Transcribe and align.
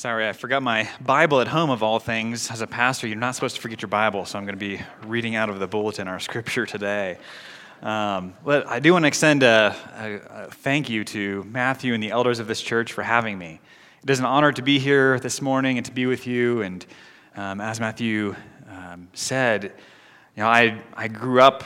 Sorry, 0.00 0.26
I 0.26 0.32
forgot 0.32 0.62
my 0.62 0.88
Bible 1.02 1.42
at 1.42 1.48
home 1.48 1.68
of 1.68 1.82
all 1.82 1.98
things. 1.98 2.50
As 2.50 2.62
a 2.62 2.66
pastor, 2.66 3.06
you're 3.06 3.18
not 3.18 3.34
supposed 3.34 3.56
to 3.56 3.60
forget 3.60 3.82
your 3.82 3.90
Bible, 3.90 4.24
so 4.24 4.38
I'm 4.38 4.46
going 4.46 4.58
to 4.58 4.58
be 4.58 4.80
reading 5.06 5.34
out 5.34 5.50
of 5.50 5.58
the 5.58 5.66
bulletin 5.66 6.08
our 6.08 6.18
scripture 6.28 6.64
today. 6.64 7.18
Um, 7.82 8.32
but 8.42 8.66
I 8.66 8.80
do 8.80 8.94
want 8.94 9.02
to 9.02 9.08
extend 9.08 9.42
a, 9.42 9.76
a, 9.98 10.44
a, 10.44 10.50
thank 10.52 10.88
you 10.88 11.04
to 11.04 11.44
Matthew 11.44 11.92
and 11.92 12.02
the 12.02 12.12
elders 12.12 12.38
of 12.38 12.46
this 12.46 12.62
church 12.62 12.94
for 12.94 13.02
having 13.02 13.36
me. 13.36 13.60
It 14.02 14.08
is 14.08 14.20
an 14.20 14.24
honor 14.24 14.52
to 14.52 14.62
be 14.62 14.78
here 14.78 15.20
this 15.20 15.42
morning 15.42 15.76
and 15.76 15.84
to 15.84 15.92
be 15.92 16.06
with 16.06 16.26
you. 16.26 16.62
And 16.62 16.86
um, 17.36 17.60
as 17.60 17.78
Matthew 17.78 18.34
um, 18.70 19.06
said, 19.12 19.64
you 19.64 20.42
know, 20.42 20.48
I, 20.48 20.80
I 20.94 21.08
grew 21.08 21.42
up, 21.42 21.62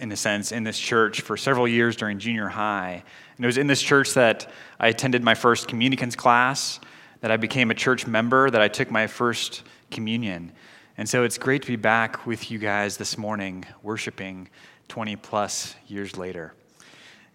in 0.00 0.10
a 0.10 0.16
sense, 0.16 0.50
in 0.50 0.64
this 0.64 0.76
church 0.76 1.20
for 1.20 1.36
several 1.36 1.68
years 1.68 1.94
during 1.94 2.18
junior 2.18 2.48
high. 2.48 3.04
And 3.36 3.44
it 3.44 3.46
was 3.46 3.58
in 3.58 3.68
this 3.68 3.80
church 3.80 4.14
that 4.14 4.50
I 4.80 4.88
attended 4.88 5.22
my 5.22 5.36
first 5.36 5.68
communicants 5.68 6.16
class 6.16 6.80
that 7.20 7.30
I 7.30 7.36
became 7.36 7.70
a 7.70 7.74
church 7.74 8.06
member, 8.06 8.50
that 8.50 8.60
I 8.60 8.68
took 8.68 8.90
my 8.90 9.06
first 9.06 9.62
communion. 9.90 10.52
And 10.96 11.08
so 11.08 11.24
it's 11.24 11.38
great 11.38 11.62
to 11.62 11.68
be 11.68 11.76
back 11.76 12.26
with 12.26 12.50
you 12.50 12.58
guys 12.58 12.96
this 12.96 13.16
morning, 13.16 13.64
worshiping 13.82 14.48
20 14.88 15.16
plus 15.16 15.74
years 15.86 16.16
later. 16.16 16.54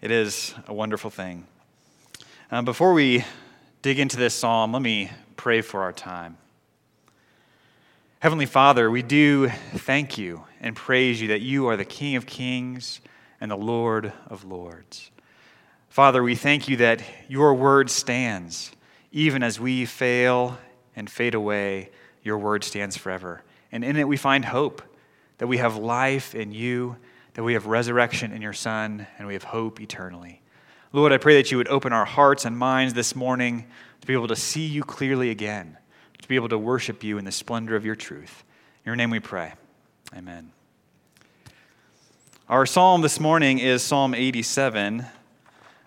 It 0.00 0.10
is 0.10 0.54
a 0.66 0.74
wonderful 0.74 1.10
thing. 1.10 1.46
Um, 2.50 2.64
before 2.64 2.92
we 2.92 3.24
dig 3.82 3.98
into 3.98 4.16
this 4.16 4.34
psalm, 4.34 4.72
let 4.72 4.82
me 4.82 5.10
pray 5.36 5.62
for 5.62 5.82
our 5.82 5.92
time. 5.92 6.36
Heavenly 8.20 8.46
Father, 8.46 8.90
we 8.90 9.02
do 9.02 9.48
thank 9.48 10.18
you 10.18 10.44
and 10.60 10.74
praise 10.74 11.20
you 11.20 11.28
that 11.28 11.40
you 11.40 11.68
are 11.68 11.76
the 11.76 11.84
King 11.84 12.16
of 12.16 12.26
kings 12.26 13.00
and 13.40 13.50
the 13.50 13.56
Lord 13.56 14.12
of 14.28 14.44
lords. 14.44 15.10
Father, 15.88 16.22
we 16.22 16.34
thank 16.34 16.68
you 16.68 16.76
that 16.78 17.02
your 17.28 17.54
word 17.54 17.88
stands 17.88 18.72
even 19.16 19.42
as 19.42 19.58
we 19.58 19.86
fail 19.86 20.58
and 20.94 21.08
fade 21.08 21.34
away, 21.34 21.88
your 22.22 22.36
word 22.36 22.62
stands 22.62 22.98
forever. 22.98 23.42
And 23.72 23.82
in 23.82 23.96
it 23.96 24.06
we 24.06 24.18
find 24.18 24.44
hope 24.44 24.82
that 25.38 25.46
we 25.46 25.56
have 25.56 25.78
life 25.78 26.34
in 26.34 26.52
you, 26.52 26.96
that 27.32 27.42
we 27.42 27.54
have 27.54 27.64
resurrection 27.64 28.30
in 28.30 28.42
your 28.42 28.52
Son, 28.52 29.06
and 29.18 29.26
we 29.26 29.32
have 29.32 29.44
hope 29.44 29.80
eternally. 29.80 30.42
Lord, 30.92 31.12
I 31.12 31.16
pray 31.16 31.36
that 31.36 31.50
you 31.50 31.56
would 31.56 31.68
open 31.68 31.94
our 31.94 32.04
hearts 32.04 32.44
and 32.44 32.58
minds 32.58 32.92
this 32.92 33.16
morning 33.16 33.66
to 34.02 34.06
be 34.06 34.12
able 34.12 34.28
to 34.28 34.36
see 34.36 34.66
you 34.66 34.82
clearly 34.82 35.30
again, 35.30 35.78
to 36.20 36.28
be 36.28 36.34
able 36.34 36.50
to 36.50 36.58
worship 36.58 37.02
you 37.02 37.16
in 37.16 37.24
the 37.24 37.32
splendor 37.32 37.74
of 37.74 37.86
your 37.86 37.96
truth. 37.96 38.44
In 38.84 38.90
your 38.90 38.96
name 38.96 39.08
we 39.08 39.20
pray. 39.20 39.54
Amen. 40.14 40.52
Our 42.50 42.66
psalm 42.66 43.00
this 43.00 43.18
morning 43.18 43.60
is 43.60 43.82
Psalm 43.82 44.14
87, 44.14 45.06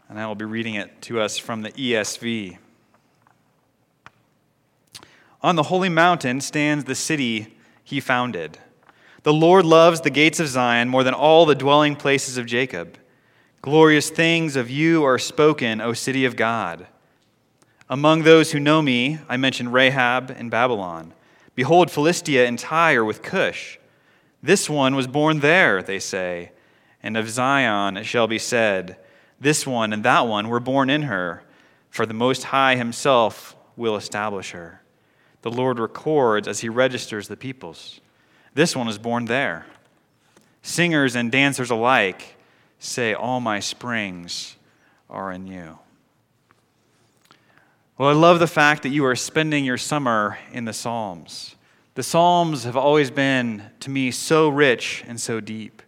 and 0.09 0.19
I 0.19 0.25
will 0.25 0.33
be 0.33 0.45
reading 0.45 0.73
it 0.73 0.99
to 1.03 1.21
us 1.21 1.37
from 1.37 1.61
the 1.61 1.71
ESV. 1.73 2.57
On 5.41 5.55
the 5.55 5.63
holy 5.63 5.87
mountain 5.87 6.41
stands 6.41 6.83
the 6.83 6.95
city 6.95 7.55
he 7.81 8.01
founded. 8.01 8.57
The 9.23 9.31
Lord 9.31 9.65
loves 9.65 10.01
the 10.01 10.09
gates 10.09 10.39
of 10.41 10.49
Zion 10.49 10.89
more 10.89 11.03
than 11.03 11.13
all 11.13 11.45
the 11.45 11.55
dwelling 11.55 11.95
places 11.95 12.37
of 12.37 12.45
Jacob. 12.45 12.97
Glorious 13.61 14.09
things 14.09 14.57
of 14.57 14.69
you 14.69 15.03
are 15.05 15.17
spoken, 15.17 15.79
O 15.79 15.93
city 15.93 16.25
of 16.25 16.35
God. 16.35 16.87
Among 17.89 18.23
those 18.23 18.51
who 18.51 18.59
know 18.59 18.81
me, 18.81 19.19
I 19.29 19.37
mention 19.37 19.71
Rahab 19.71 20.29
and 20.29 20.51
Babylon. 20.51 21.13
Behold, 21.55 21.89
Philistia 21.89 22.45
and 22.45 22.59
Tyre 22.59 23.05
with 23.05 23.21
Cush. 23.21 23.79
This 24.43 24.69
one 24.69 24.93
was 24.95 25.07
born 25.07 25.39
there, 25.39 25.81
they 25.81 25.99
say. 25.99 26.51
And 27.01 27.15
of 27.15 27.29
Zion 27.29 27.95
it 27.95 28.05
shall 28.05 28.27
be 28.27 28.39
said, 28.39 28.97
This 29.39 29.65
one 29.65 29.93
and 29.93 30.03
that 30.03 30.27
one 30.27 30.49
were 30.49 30.59
born 30.59 30.89
in 30.89 31.03
her, 31.03 31.43
for 31.89 32.05
the 32.05 32.13
Most 32.13 32.45
High 32.45 32.75
himself 32.75 33.55
will 33.77 33.95
establish 33.95 34.51
her 34.51 34.81
the 35.41 35.51
Lord 35.51 35.79
records 35.79 36.47
as 36.47 36.59
he 36.59 36.69
registers 36.69 37.27
the 37.27 37.37
peoples. 37.37 38.01
This 38.53 38.75
one 38.75 38.87
is 38.87 38.97
born 38.97 39.25
there. 39.25 39.65
Singers 40.61 41.15
and 41.15 41.31
dancers 41.31 41.69
alike 41.69 42.35
say, 42.79 43.13
All 43.13 43.39
my 43.39 43.59
springs 43.59 44.55
are 45.09 45.31
in 45.31 45.47
you. 45.47 45.79
Well, 47.97 48.09
I 48.09 48.13
love 48.13 48.39
the 48.39 48.47
fact 48.47 48.83
that 48.83 48.89
you 48.89 49.05
are 49.05 49.15
spending 49.15 49.65
your 49.65 49.77
summer 49.77 50.37
in 50.53 50.65
the 50.65 50.73
Psalms. 50.73 51.55
The 51.95 52.03
Psalms 52.03 52.63
have 52.63 52.77
always 52.77 53.11
been, 53.11 53.63
to 53.81 53.89
me, 53.89 54.11
so 54.11 54.47
rich 54.47 55.03
and 55.05 55.19
so 55.19 55.41
deep. 55.41 55.81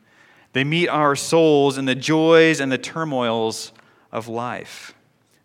They 0.54 0.66
meet 0.66 0.90
our 0.90 1.16
souls 1.16 1.78
in 1.78 1.86
the 1.86 1.96
joys 1.96 2.60
and 2.60 2.70
the 2.70 2.78
turmoils 2.78 3.72
of 4.12 4.28
life. 4.28 4.94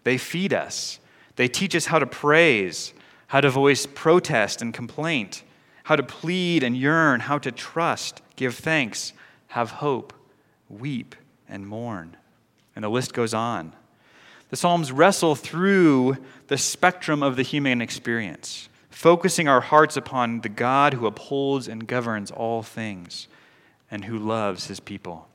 They 0.03 0.19
feed 0.19 0.53
us, 0.53 0.99
they 1.37 1.49
teach 1.49 1.77
us 1.77 1.87
how 1.87 1.99
to 1.99 2.07
praise 2.07 2.93
how 3.29 3.41
to 3.41 3.51
voice 3.51 3.87
protest 3.87 4.63
and 4.63 4.73
complaint, 4.73 5.43
how 5.85 5.97
to 5.97 6.03
plead 6.03 6.63
and 6.63 6.77
yearn, 6.77 7.21
how 7.21 7.39
to 7.39 7.53
trust, 7.53 8.23
give 8.37 8.55
thanks, 8.55 9.13
have 9.49 9.71
hope, 9.71 10.13
weep, 10.69 11.15
and 11.49 11.67
mourn. 11.67 12.17
And 12.75 12.85
the 12.85 12.89
list 12.89 13.15
goes 13.15 13.35
on. 13.35 13.73
The 14.51 14.57
Psalms 14.57 14.93
wrestle 14.93 15.35
through 15.35 16.19
the 16.47 16.59
spectrum 16.59 17.23
of 17.23 17.37
the 17.37 17.43
human 17.43 17.81
experience, 17.81 18.69
focusing 18.91 19.49
our 19.49 19.61
hearts 19.61 19.97
upon 19.97 20.41
the 20.41 20.49
God 20.49 20.95
who 20.95 21.07
upholds 21.07 21.67
and 21.67 21.87
governs 21.87 22.31
all 22.31 22.63
things 22.63 23.27
and 23.91 24.05
who 24.05 24.19
loves 24.19 24.67
his 24.67 24.81
people. 24.81 25.29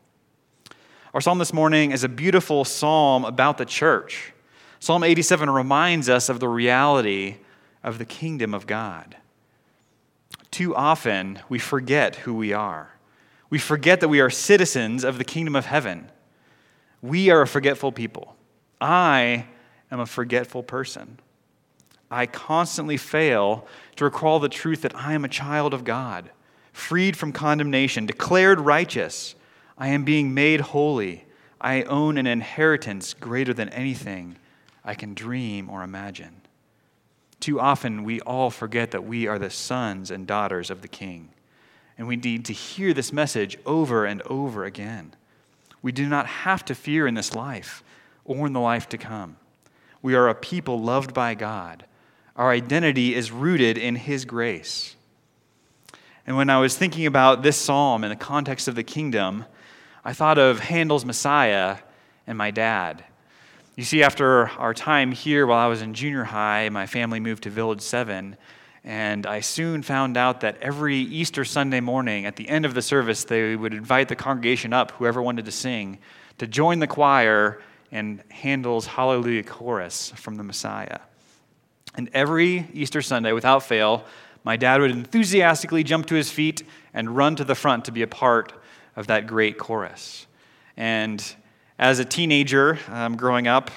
Our 1.14 1.20
psalm 1.20 1.40
this 1.40 1.52
morning 1.52 1.92
is 1.92 2.06
a 2.06 2.10
beautiful 2.10 2.64
psalm 2.64 3.26
about 3.26 3.58
the 3.58 3.66
church. 3.66 4.32
Psalm 4.80 5.04
87 5.04 5.50
reminds 5.50 6.08
us 6.08 6.30
of 6.30 6.40
the 6.40 6.48
reality 6.48 7.38
of 7.84 7.98
the 7.98 8.06
kingdom 8.06 8.54
of 8.54 8.68
God. 8.68 9.18
Too 10.52 10.76
often, 10.76 11.40
we 11.50 11.60
forget 11.60 12.18
who 12.18 12.34
we 12.34 12.54
are. 12.54 12.98
We 13.50 13.60
forget 13.60 14.00
that 14.00 14.10
we 14.10 14.22
are 14.22 14.30
citizens 14.30 15.04
of 15.04 15.18
the 15.18 15.24
kingdom 15.24 15.56
of 15.56 15.66
heaven. 15.66 16.10
We 17.02 17.30
are 17.30 17.42
a 17.42 17.48
forgetful 17.48 17.92
people. 17.92 18.36
I 18.80 19.48
am 19.92 20.00
a 20.00 20.06
forgetful 20.06 20.64
person. 20.64 21.20
I 22.10 22.26
constantly 22.26 22.98
fail 22.98 23.66
to 23.96 24.04
recall 24.04 24.40
the 24.40 24.50
truth 24.50 24.82
that 24.82 24.96
I 24.96 25.14
am 25.14 25.24
a 25.24 25.30
child 25.30 25.74
of 25.74 25.84
God, 25.84 26.30
freed 26.74 27.16
from 27.16 27.32
condemnation, 27.32 28.06
declared 28.06 28.60
righteous. 28.60 29.36
I 29.78 29.88
am 29.90 30.04
being 30.04 30.34
made 30.34 30.62
holy. 30.62 31.26
I 31.60 31.84
own 31.84 32.18
an 32.18 32.28
inheritance 32.28 33.14
greater 33.14 33.54
than 33.54 33.70
anything 33.70 34.38
I 34.84 34.96
can 34.96 35.14
dream 35.14 35.70
or 35.70 35.84
imagine. 35.84 36.41
Too 37.42 37.60
often, 37.60 38.04
we 38.04 38.22
all 38.22 38.52
forget 38.52 38.92
that 38.92 39.04
we 39.04 39.28
are 39.28 39.40
the 39.40 39.50
sons 39.50 40.12
and 40.12 40.28
daughters 40.28 40.70
of 40.70 40.84
the 40.84 40.88
King. 40.88 41.30
And 41.98 42.08
we 42.08 42.16
need 42.16 42.46
to 42.46 42.54
hear 42.54 42.94
this 42.94 43.12
message 43.12 43.58
over 43.66 44.06
and 44.06 44.22
over 44.24 44.64
again. 44.64 45.16
We 45.82 45.92
do 45.92 46.08
not 46.08 46.28
have 46.28 46.64
to 46.66 46.76
fear 46.76 47.08
in 47.08 47.16
this 47.16 47.36
life 47.36 47.84
or 48.26 48.46
in 48.46 48.54
the 48.54 48.60
life 48.60 48.88
to 48.90 48.98
come. 48.98 49.38
We 50.04 50.14
are 50.14 50.30
a 50.30 50.36
people 50.36 50.80
loved 50.80 51.14
by 51.16 51.34
God. 51.34 51.84
Our 52.36 52.52
identity 52.52 53.16
is 53.16 53.32
rooted 53.32 53.78
in 53.78 53.96
His 53.96 54.24
grace. 54.24 54.96
And 56.28 56.38
when 56.38 56.52
I 56.52 56.60
was 56.60 56.78
thinking 56.78 57.08
about 57.08 57.42
this 57.42 57.58
psalm 57.58 58.04
in 58.04 58.12
the 58.12 58.16
context 58.16 58.68
of 58.68 58.76
the 58.76 58.84
kingdom, 58.84 59.46
I 60.06 60.14
thought 60.14 60.38
of 60.38 60.60
Handel's 60.60 61.06
Messiah 61.06 61.78
and 62.28 62.38
my 62.38 62.52
dad. 62.52 63.04
You 63.78 63.86
see, 63.86 64.04
after 64.04 64.50
our 64.60 64.74
time 64.74 65.14
here 65.14 65.48
while 65.48 65.58
I 65.58 65.68
was 65.68 65.82
in 65.82 65.94
junior 65.94 66.26
high, 66.26 66.68
my 66.68 66.86
family 66.86 67.22
moved 67.22 67.44
to 67.44 67.50
Village 67.50 67.80
7, 67.80 68.36
and 68.84 69.26
I 69.26 69.40
soon 69.40 69.82
found 69.82 70.18
out 70.18 70.42
that 70.42 70.58
every 70.62 70.98
Easter 70.98 71.46
Sunday 71.46 71.80
morning 71.80 72.26
at 72.26 72.36
the 72.36 72.50
end 72.50 72.66
of 72.66 72.74
the 72.74 72.82
service, 72.82 73.24
they 73.24 73.56
would 73.56 73.74
invite 73.74 74.10
the 74.10 74.16
congregation 74.18 74.74
up, 74.74 74.92
whoever 74.92 75.22
wanted 75.22 75.46
to 75.46 75.54
sing, 75.54 76.00
to 76.38 76.48
join 76.48 76.80
the 76.80 76.88
choir 76.88 77.62
and 77.94 78.22
Handel's 78.30 78.88
Hallelujah 78.88 79.44
chorus 79.44 80.12
from 80.18 80.36
the 80.36 80.44
Messiah. 80.44 81.00
And 81.96 82.10
every 82.14 82.68
Easter 82.74 83.02
Sunday, 83.02 83.32
without 83.32 83.64
fail, 83.64 84.04
my 84.44 84.58
dad 84.58 84.82
would 84.82 84.92
enthusiastically 84.92 85.86
jump 85.86 86.08
to 86.08 86.16
his 86.16 86.30
feet 86.30 86.64
and 86.94 87.16
run 87.16 87.38
to 87.38 87.46
the 87.46 87.56
front 87.56 87.86
to 87.86 87.94
be 87.94 88.02
a 88.02 88.08
part 88.08 88.52
of 88.98 89.08
that 89.08 89.28
great 89.28 89.58
chorus. 89.58 90.28
And 90.76 91.24
as 91.82 91.98
a 91.98 92.06
teenager 92.06 92.78
um, 92.90 93.18
growing 93.18 93.48
up, 93.48 93.72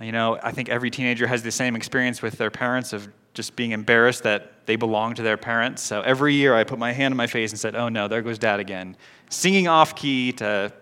you 0.00 0.10
know, 0.10 0.38
I 0.42 0.52
think 0.52 0.70
every 0.70 0.90
teenager 0.90 1.26
has 1.26 1.42
the 1.42 1.52
same 1.52 1.76
experience 1.76 2.22
with 2.22 2.38
their 2.38 2.50
parents 2.50 2.94
of 2.94 3.06
just 3.34 3.54
being 3.54 3.72
embarrassed 3.72 4.22
that 4.22 4.66
they 4.66 4.74
belong 4.74 5.14
to 5.14 5.22
their 5.22 5.36
parents. 5.36 5.82
So 5.82 6.00
every 6.00 6.34
year 6.34 6.54
I 6.54 6.64
put 6.64 6.78
my 6.78 6.92
hand 6.92 7.12
in 7.12 7.16
my 7.16 7.26
face 7.26 7.52
and 7.52 7.60
said, 7.60 7.76
Oh 7.76 7.90
no, 7.90 8.08
there 8.08 8.22
goes 8.22 8.38
dad 8.38 8.58
again, 8.58 8.96
singing 9.28 9.68
off 9.68 9.94
key 9.94 10.32
to 10.32 10.72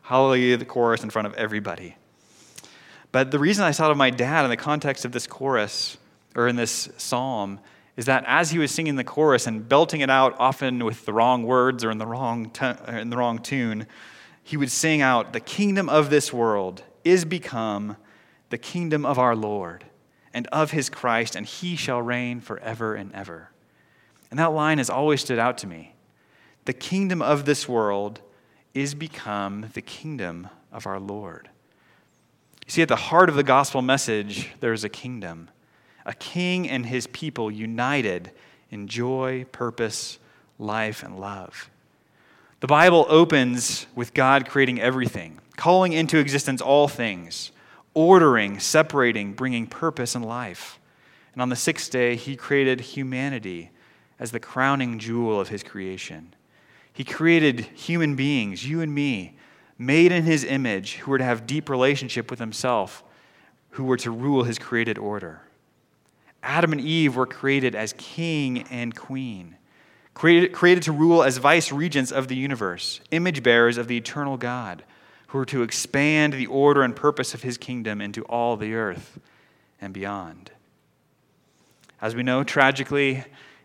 Hallelujah, 0.00 0.56
the 0.56 0.64
chorus 0.64 1.04
in 1.04 1.10
front 1.10 1.26
of 1.26 1.34
everybody. 1.34 1.96
But 3.12 3.30
the 3.30 3.38
reason 3.38 3.64
I 3.64 3.72
thought 3.72 3.90
of 3.90 3.96
my 3.96 4.10
dad 4.10 4.44
in 4.44 4.50
the 4.50 4.56
context 4.56 5.04
of 5.04 5.12
this 5.12 5.26
chorus, 5.26 5.96
or 6.34 6.48
in 6.48 6.56
this 6.56 6.88
psalm, 6.96 7.60
is 7.96 8.06
that 8.06 8.24
as 8.26 8.50
he 8.50 8.58
was 8.58 8.72
singing 8.72 8.96
the 8.96 9.04
chorus 9.04 9.46
and 9.46 9.68
belting 9.68 10.00
it 10.00 10.10
out, 10.10 10.34
often 10.38 10.84
with 10.84 11.04
the 11.04 11.12
wrong 11.12 11.44
words 11.44 11.84
or 11.84 11.90
in 11.90 11.98
the 11.98 12.06
wrong, 12.06 12.50
in 12.88 13.10
the 13.10 13.16
wrong 13.16 13.38
tune, 13.38 13.86
he 14.42 14.56
would 14.56 14.70
sing 14.70 15.00
out, 15.00 15.32
The 15.32 15.40
kingdom 15.40 15.88
of 15.88 16.10
this 16.10 16.32
world 16.32 16.82
is 17.04 17.24
become 17.24 17.96
the 18.50 18.58
kingdom 18.58 19.06
of 19.06 19.18
our 19.18 19.34
Lord 19.34 19.84
and 20.34 20.46
of 20.48 20.70
his 20.70 20.88
Christ, 20.88 21.36
and 21.36 21.46
he 21.46 21.76
shall 21.76 22.00
reign 22.00 22.40
forever 22.40 22.94
and 22.94 23.12
ever. 23.14 23.50
And 24.30 24.38
that 24.38 24.52
line 24.52 24.78
has 24.78 24.90
always 24.90 25.20
stood 25.20 25.38
out 25.38 25.58
to 25.58 25.66
me. 25.66 25.94
The 26.64 26.72
kingdom 26.72 27.20
of 27.20 27.44
this 27.44 27.68
world 27.68 28.20
is 28.72 28.94
become 28.94 29.70
the 29.74 29.82
kingdom 29.82 30.48
of 30.70 30.86
our 30.86 30.98
Lord. 30.98 31.50
You 32.66 32.70
see, 32.70 32.82
at 32.82 32.88
the 32.88 32.96
heart 32.96 33.28
of 33.28 33.34
the 33.34 33.42
gospel 33.42 33.82
message, 33.82 34.50
there 34.60 34.72
is 34.72 34.84
a 34.84 34.88
kingdom, 34.88 35.50
a 36.06 36.14
king 36.14 36.68
and 36.68 36.86
his 36.86 37.06
people 37.08 37.50
united 37.50 38.30
in 38.70 38.86
joy, 38.86 39.44
purpose, 39.52 40.18
life, 40.58 41.02
and 41.02 41.18
love. 41.18 41.70
The 42.62 42.68
Bible 42.68 43.06
opens 43.08 43.88
with 43.96 44.14
God 44.14 44.48
creating 44.48 44.80
everything, 44.80 45.40
calling 45.56 45.92
into 45.92 46.18
existence 46.18 46.60
all 46.60 46.86
things, 46.86 47.50
ordering, 47.92 48.60
separating, 48.60 49.32
bringing 49.32 49.66
purpose 49.66 50.14
and 50.14 50.24
life. 50.24 50.78
And 51.32 51.42
on 51.42 51.48
the 51.48 51.56
sixth 51.56 51.90
day, 51.90 52.14
he 52.14 52.36
created 52.36 52.80
humanity 52.80 53.72
as 54.20 54.30
the 54.30 54.38
crowning 54.38 55.00
jewel 55.00 55.40
of 55.40 55.48
his 55.48 55.64
creation. 55.64 56.36
He 56.92 57.02
created 57.02 57.62
human 57.74 58.14
beings, 58.14 58.64
you 58.64 58.80
and 58.80 58.94
me, 58.94 59.36
made 59.76 60.12
in 60.12 60.22
his 60.22 60.44
image, 60.44 60.98
who 60.98 61.10
were 61.10 61.18
to 61.18 61.24
have 61.24 61.48
deep 61.48 61.68
relationship 61.68 62.30
with 62.30 62.38
himself, 62.38 63.02
who 63.70 63.82
were 63.82 63.96
to 63.96 64.12
rule 64.12 64.44
his 64.44 64.60
created 64.60 64.98
order. 64.98 65.42
Adam 66.44 66.70
and 66.70 66.80
Eve 66.80 67.16
were 67.16 67.26
created 67.26 67.74
as 67.74 67.92
king 67.98 68.62
and 68.70 68.94
queen, 68.94 69.56
created, 70.14 70.52
created 70.52 70.84
to 70.84 70.92
rule 70.92 71.22
as 71.22 71.38
vice 71.38 71.72
regents 71.72 72.12
of 72.12 72.28
the 72.28 72.36
universe, 72.36 73.00
image 73.10 73.42
bearers 73.42 73.78
of 73.78 73.88
the 73.88 73.96
eternal 73.96 74.36
God, 74.36 74.84
who 75.28 75.38
were 75.38 75.46
to 75.46 75.62
expand 75.62 76.34
the 76.34 76.46
order 76.46 76.82
and 76.82 76.94
purpose 76.94 77.34
of 77.34 77.42
his 77.42 77.56
kingdom 77.56 78.00
into 78.00 78.22
all 78.24 78.56
the 78.56 78.74
earth 78.74 79.18
and 79.80 79.94
beyond. 79.94 80.50
As 82.00 82.14
we 82.14 82.22
know, 82.22 82.44
tragically, 82.44 83.24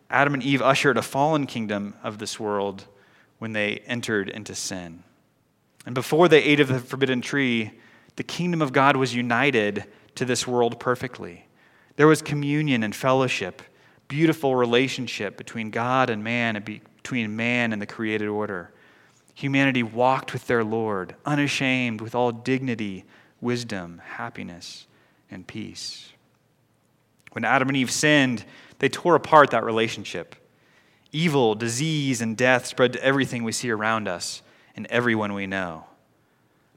Adam 0.09 0.33
and 0.33 0.43
Eve 0.43 0.61
ushered 0.61 0.97
a 0.97 1.01
fallen 1.01 1.45
kingdom 1.45 1.95
of 2.03 2.19
this 2.19 2.39
world 2.39 2.85
when 3.39 3.53
they 3.53 3.77
entered 3.87 4.29
into 4.29 4.55
sin. 4.55 5.03
And 5.85 5.93
before 5.93 6.27
they 6.27 6.43
ate 6.43 6.59
of 6.59 6.67
the 6.67 6.79
forbidden 6.79 7.21
tree, 7.21 7.71
the 8.15 8.23
kingdom 8.23 8.61
of 8.61 8.73
God 8.73 8.95
was 8.95 9.15
united 9.15 9.85
to 10.15 10.25
this 10.25 10.47
world 10.47 10.79
perfectly. 10.79 11.45
There 11.95 12.07
was 12.07 12.21
communion 12.21 12.83
and 12.83 12.95
fellowship, 12.95 13.61
beautiful 14.07 14.55
relationship 14.55 15.37
between 15.37 15.69
God 15.69 16.09
and 16.09 16.23
man 16.23 16.55
and 16.55 16.65
between 16.65 17.35
man 17.35 17.73
and 17.73 17.81
the 17.81 17.85
created 17.85 18.27
order. 18.27 18.71
Humanity 19.33 19.83
walked 19.83 20.33
with 20.33 20.47
their 20.47 20.63
Lord, 20.63 21.15
unashamed, 21.25 22.01
with 22.01 22.15
all 22.15 22.31
dignity, 22.31 23.05
wisdom, 23.39 24.01
happiness, 24.03 24.87
and 25.29 25.45
peace. 25.45 26.11
When 27.33 27.45
Adam 27.45 27.67
and 27.67 27.77
Eve 27.77 27.91
sinned, 27.91 28.45
they 28.79 28.89
tore 28.89 29.15
apart 29.15 29.51
that 29.51 29.63
relationship. 29.63 30.35
Evil, 31.11 31.55
disease, 31.55 32.21
and 32.21 32.35
death 32.35 32.65
spread 32.65 32.93
to 32.93 33.03
everything 33.03 33.43
we 33.43 33.51
see 33.51 33.69
around 33.69 34.07
us 34.07 34.41
and 34.75 34.87
everyone 34.87 35.33
we 35.33 35.47
know. 35.47 35.85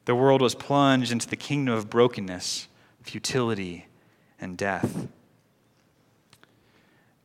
The 0.04 0.14
world 0.14 0.42
was 0.42 0.54
plunged 0.54 1.12
into 1.12 1.28
the 1.28 1.36
kingdom 1.36 1.74
of 1.74 1.90
brokenness, 1.90 2.68
futility, 3.02 3.86
and 4.40 4.56
death. 4.56 5.08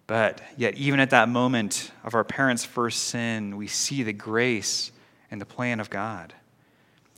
But 0.08 0.42
yet, 0.56 0.76
even 0.76 1.00
at 1.00 1.10
that 1.10 1.30
moment 1.30 1.92
of 2.04 2.14
our 2.14 2.24
parents' 2.24 2.64
first 2.64 3.06
sin, 3.06 3.58
we 3.58 3.68
see 3.68 4.04
the 4.04 4.14
grace 4.14 4.92
and 5.32 5.42
the 5.42 5.46
plan 5.46 5.80
of 5.80 5.90
God. 5.90 6.34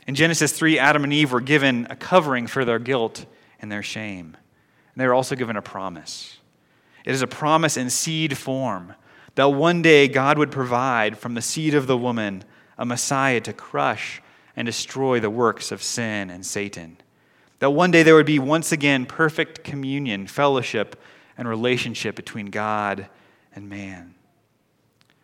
In 0.08 0.16
Genesis 0.16 0.54
3, 0.54 0.80
Adam 0.80 1.04
and 1.04 1.12
Eve 1.12 1.34
were 1.34 1.42
given 1.42 1.86
a 1.90 1.96
covering 1.96 2.48
for 2.48 2.64
their 2.64 2.80
guilt 2.80 3.26
and 3.60 3.70
their 3.70 3.84
shame. 3.84 4.38
And 4.94 5.02
they 5.02 5.06
were 5.06 5.14
also 5.14 5.36
given 5.36 5.58
a 5.58 5.62
promise. 5.62 6.38
It 7.04 7.12
is 7.12 7.22
a 7.22 7.28
promise 7.28 7.76
in 7.76 7.90
seed 7.90 8.38
form 8.38 8.94
that 9.36 9.50
one 9.50 9.82
day 9.82 10.08
God 10.08 10.38
would 10.38 10.52
provide 10.52 11.18
from 11.18 11.34
the 11.34 11.42
seed 11.42 11.76
of 11.76 11.88
the 11.88 11.98
woman 11.98 12.44
a 12.78 12.86
Messiah 12.86 13.42
to 13.42 13.54
crush 13.54 14.22
and 14.56 14.66
destroy 14.66 15.20
the 15.20 15.30
works 15.30 15.72
of 15.72 15.84
sin 15.84 16.30
and 16.30 16.46
Satan. 16.46 16.98
That 17.60 17.72
one 17.72 17.92
day 17.92 18.04
there 18.04 18.16
would 18.16 18.26
be 18.26 18.40
once 18.40 18.72
again 18.72 19.06
perfect 19.06 19.64
communion, 19.64 20.26
fellowship, 20.26 21.00
and 21.38 21.48
relationship 21.48 22.16
between 22.16 22.48
God 22.48 23.08
and 23.54 23.70
man. 23.70 24.16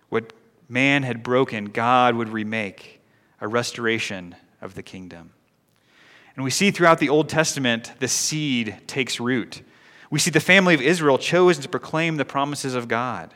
What 0.10 0.34
man 0.70 1.04
had 1.04 1.24
broken, 1.24 1.66
God 1.66 2.16
would 2.16 2.30
remake 2.30 3.02
a 3.42 3.48
restoration 3.48 4.36
of 4.62 4.76
the 4.76 4.84
kingdom. 4.84 5.32
And 6.36 6.44
we 6.44 6.52
see 6.52 6.72
throughout 6.72 7.00
the 7.00 7.10
Old 7.10 7.30
Testament 7.30 7.94
the 8.00 8.08
seed 8.08 8.78
takes 8.88 9.20
root. 9.20 9.62
We 10.10 10.20
see 10.20 10.32
the 10.32 10.40
family 10.40 10.74
of 10.74 10.82
Israel 10.82 11.18
chosen 11.18 11.64
to 11.64 11.70
proclaim 11.70 12.18
the 12.18 12.26
promises 12.26 12.76
of 12.76 12.88
God. 12.88 13.34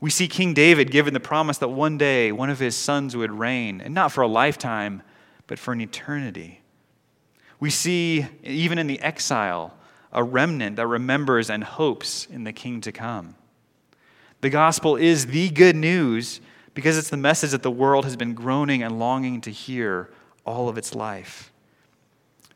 We 0.00 0.10
see 0.10 0.28
King 0.28 0.54
David 0.54 0.90
given 0.90 1.14
the 1.14 1.20
promise 1.20 1.58
that 1.58 1.68
one 1.68 1.98
day 1.98 2.30
one 2.30 2.50
of 2.50 2.58
his 2.58 2.76
sons 2.76 3.16
would 3.16 3.32
reign, 3.32 3.80
and 3.80 3.94
not 3.94 4.12
for 4.12 4.22
a 4.22 4.28
lifetime, 4.28 5.02
but 5.46 5.58
for 5.58 5.72
an 5.72 5.80
eternity. 5.80 6.62
We 7.58 7.70
see, 7.70 8.26
even 8.44 8.78
in 8.78 8.86
the 8.86 9.00
exile, 9.00 9.74
a 10.18 10.24
remnant 10.24 10.74
that 10.74 10.86
remembers 10.88 11.48
and 11.48 11.62
hopes 11.62 12.26
in 12.26 12.42
the 12.42 12.52
king 12.52 12.80
to 12.80 12.90
come. 12.90 13.36
The 14.40 14.50
gospel 14.50 14.96
is 14.96 15.26
the 15.26 15.48
good 15.48 15.76
news 15.76 16.40
because 16.74 16.98
it's 16.98 17.08
the 17.08 17.16
message 17.16 17.52
that 17.52 17.62
the 17.62 17.70
world 17.70 18.04
has 18.04 18.16
been 18.16 18.34
groaning 18.34 18.82
and 18.82 18.98
longing 18.98 19.40
to 19.42 19.52
hear 19.52 20.10
all 20.44 20.68
of 20.68 20.76
its 20.76 20.92
life. 20.92 21.52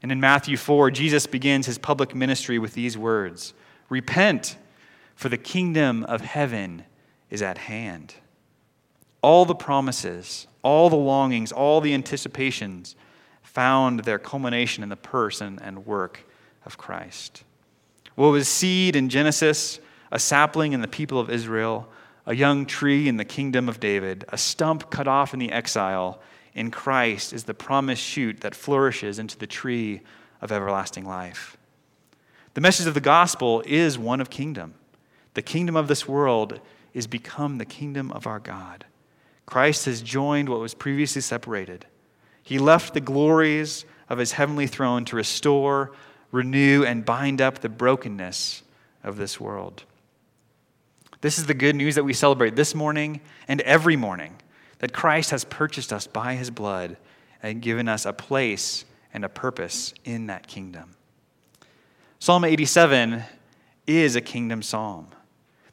And 0.03 0.11
in 0.11 0.19
Matthew 0.19 0.56
4, 0.56 0.91
Jesus 0.91 1.29
begins 1.29 1.67
his 1.67 1.79
public 1.79 2.17
ministry 2.17 2.59
with 2.59 2.75
these 2.75 2.99
words 2.99 3.55
Repent, 3.88 4.56
for 5.15 5.29
the 5.29 5.38
kingdom 5.38 6.03
of 6.03 6.20
heaven 6.20 6.82
is 7.31 7.43
at 7.43 7.58
hand. 7.58 8.15
All 9.23 9.44
the 9.44 9.55
promises, 9.55 10.49
all 10.65 10.91
the 10.91 10.97
longings, 10.97 11.53
all 11.53 11.81
the 11.81 11.94
anticipations 11.94 12.97
found 13.41 14.00
their 14.00 14.19
culmination 14.19 14.82
in 14.82 14.88
the 14.88 14.97
person 14.97 15.61
and 15.62 15.87
work 15.87 16.26
of 16.67 16.76
Christ. 16.76 17.44
What 18.14 18.29
was 18.29 18.49
seed 18.49 18.97
in 18.97 19.09
Genesis, 19.09 19.81
a 20.11 20.19
sapling 20.19 20.73
in 20.73 20.81
the 20.81 20.88
people 20.88 21.19
of 21.19 21.31
Israel, 21.31 21.88
a 22.26 22.35
young 22.35 22.67
tree 22.67 23.09
in 23.09 23.17
the 23.17 23.25
kingdom 23.25 23.69
of 23.69 23.81
David, 23.81 24.25
a 24.29 24.38
stump 24.38 24.91
cut 24.91 25.09
off 25.09 25.32
in 25.32 25.41
the 25.41 25.50
exile, 25.50 26.20
in 26.55 26.70
Christ 26.70 27.32
is 27.32 27.44
the 27.44 27.55
promised 27.55 28.03
shoot 28.03 28.41
that 28.41 28.55
flourishes 28.55 29.19
into 29.19 29.38
the 29.38 29.47
tree 29.47 30.03
of 30.41 30.53
everlasting 30.53 31.05
life. 31.05 31.56
The 32.55 32.61
message 32.61 32.87
of 32.87 32.94
the 32.94 33.00
gospel 33.00 33.62
is 33.67 33.99
one 33.99 34.20
of 34.20 34.29
kingdom. 34.29 34.75
The 35.35 35.43
kingdom 35.43 35.76
of 35.76 35.88
this 35.88 36.06
world 36.06 36.61
is 36.93 37.06
become 37.06 37.56
the 37.56 37.65
kingdom 37.65 38.13
of 38.13 38.27
our 38.27 38.39
God. 38.39 38.84
Christ 39.46 39.86
has 39.86 40.03
joined 40.03 40.51
what 40.51 40.60
was 40.60 40.75
previously 40.75 41.22
separated. 41.22 41.86
He 42.43 42.58
left 42.58 42.93
the 42.93 43.01
glories 43.01 43.86
of 44.10 44.19
his 44.19 44.32
heavenly 44.32 44.67
throne 44.67 45.06
to 45.06 45.17
restore, 45.17 45.93
renew, 46.32 46.82
and 46.82 47.05
bind 47.05 47.41
up 47.41 47.60
the 47.60 47.69
brokenness 47.69 48.62
of 49.05 49.17
this 49.17 49.39
world. 49.39 49.84
This 51.20 51.39
is 51.39 51.46
the 51.46 51.55
good 51.55 51.77
news 51.77 51.94
that 51.94 52.05
we 52.05 52.12
celebrate 52.12 52.56
this 52.56 52.74
morning 52.74 53.20
and 53.46 53.60
every 53.60 53.94
morning 53.94 54.34
that 54.81 54.93
Christ 54.93 55.31
has 55.31 55.44
purchased 55.44 55.93
us 55.93 56.08
by 56.08 56.34
his 56.34 56.51
blood 56.51 56.96
and 57.43 57.62
given 57.62 57.86
us 57.86 58.05
a 58.05 58.12
place 58.12 58.84
and 59.15 59.24
a 59.24 59.29
purpose 59.29 59.94
in 60.05 60.27
that 60.27 60.48
kingdom. 60.48 60.96
Psalm 62.19 62.44
87 62.44 63.22
is 63.86 64.17
a 64.17 64.20
kingdom 64.20 64.62
psalm. 64.62 65.08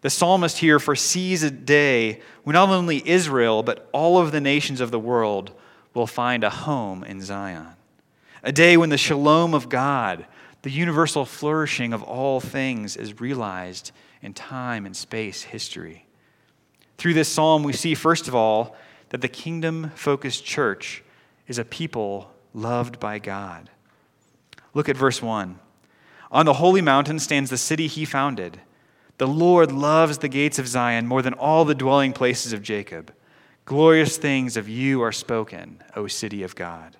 The 0.01 0.09
psalmist 0.09 0.59
here 0.59 0.79
foresees 0.79 1.43
a 1.43 1.51
day 1.51 2.21
when 2.43 2.53
not 2.53 2.69
only 2.69 3.07
Israel, 3.07 3.63
but 3.63 3.89
all 3.91 4.17
of 4.17 4.31
the 4.31 4.41
nations 4.41 4.81
of 4.81 4.91
the 4.91 4.99
world 4.99 5.51
will 5.93 6.07
find 6.07 6.43
a 6.43 6.49
home 6.49 7.03
in 7.03 7.21
Zion. 7.21 7.67
A 8.43 8.51
day 8.51 8.77
when 8.77 8.89
the 8.89 8.97
shalom 8.97 9.53
of 9.53 9.67
God, 9.67 10.25
the 10.61 10.71
universal 10.71 11.25
flourishing 11.25 11.93
of 11.93 12.03
all 12.03 12.39
things, 12.39 12.95
is 12.95 13.19
realized 13.19 13.91
in 14.21 14.33
time 14.33 14.85
and 14.85 14.95
space 14.95 15.43
history. 15.43 16.05
Through 16.97 17.13
this 17.13 17.29
psalm, 17.29 17.63
we 17.63 17.73
see, 17.73 17.95
first 17.95 18.27
of 18.27 18.35
all, 18.35 18.75
that 19.09 19.21
the 19.21 19.27
kingdom 19.27 19.91
focused 19.95 20.45
church 20.45 21.03
is 21.47 21.57
a 21.57 21.65
people 21.65 22.31
loved 22.53 22.99
by 22.99 23.19
God. 23.19 23.69
Look 24.73 24.89
at 24.89 24.97
verse 24.97 25.21
1. 25.21 25.59
On 26.31 26.45
the 26.45 26.53
holy 26.53 26.81
mountain 26.81 27.19
stands 27.19 27.49
the 27.49 27.57
city 27.57 27.87
he 27.87 28.05
founded 28.05 28.59
the 29.19 29.27
Lord 29.27 29.73
loves 29.73 30.19
the 30.19 30.29
gates 30.29 30.59
of 30.59 30.67
Zion 30.67 31.05
more 31.05 31.21
than 31.21 31.33
all 31.33 31.65
the 31.65 31.75
dwelling 31.75 32.13
places 32.13 32.53
of 32.53 32.61
Jacob. 32.63 33.13
Glorious 33.65 34.17
things 34.17 34.55
of 34.55 34.69
you 34.69 35.01
are 35.01 35.11
spoken, 35.11 35.83
O 35.93 36.07
city 36.07 36.41
of 36.41 36.55
God. 36.55 36.95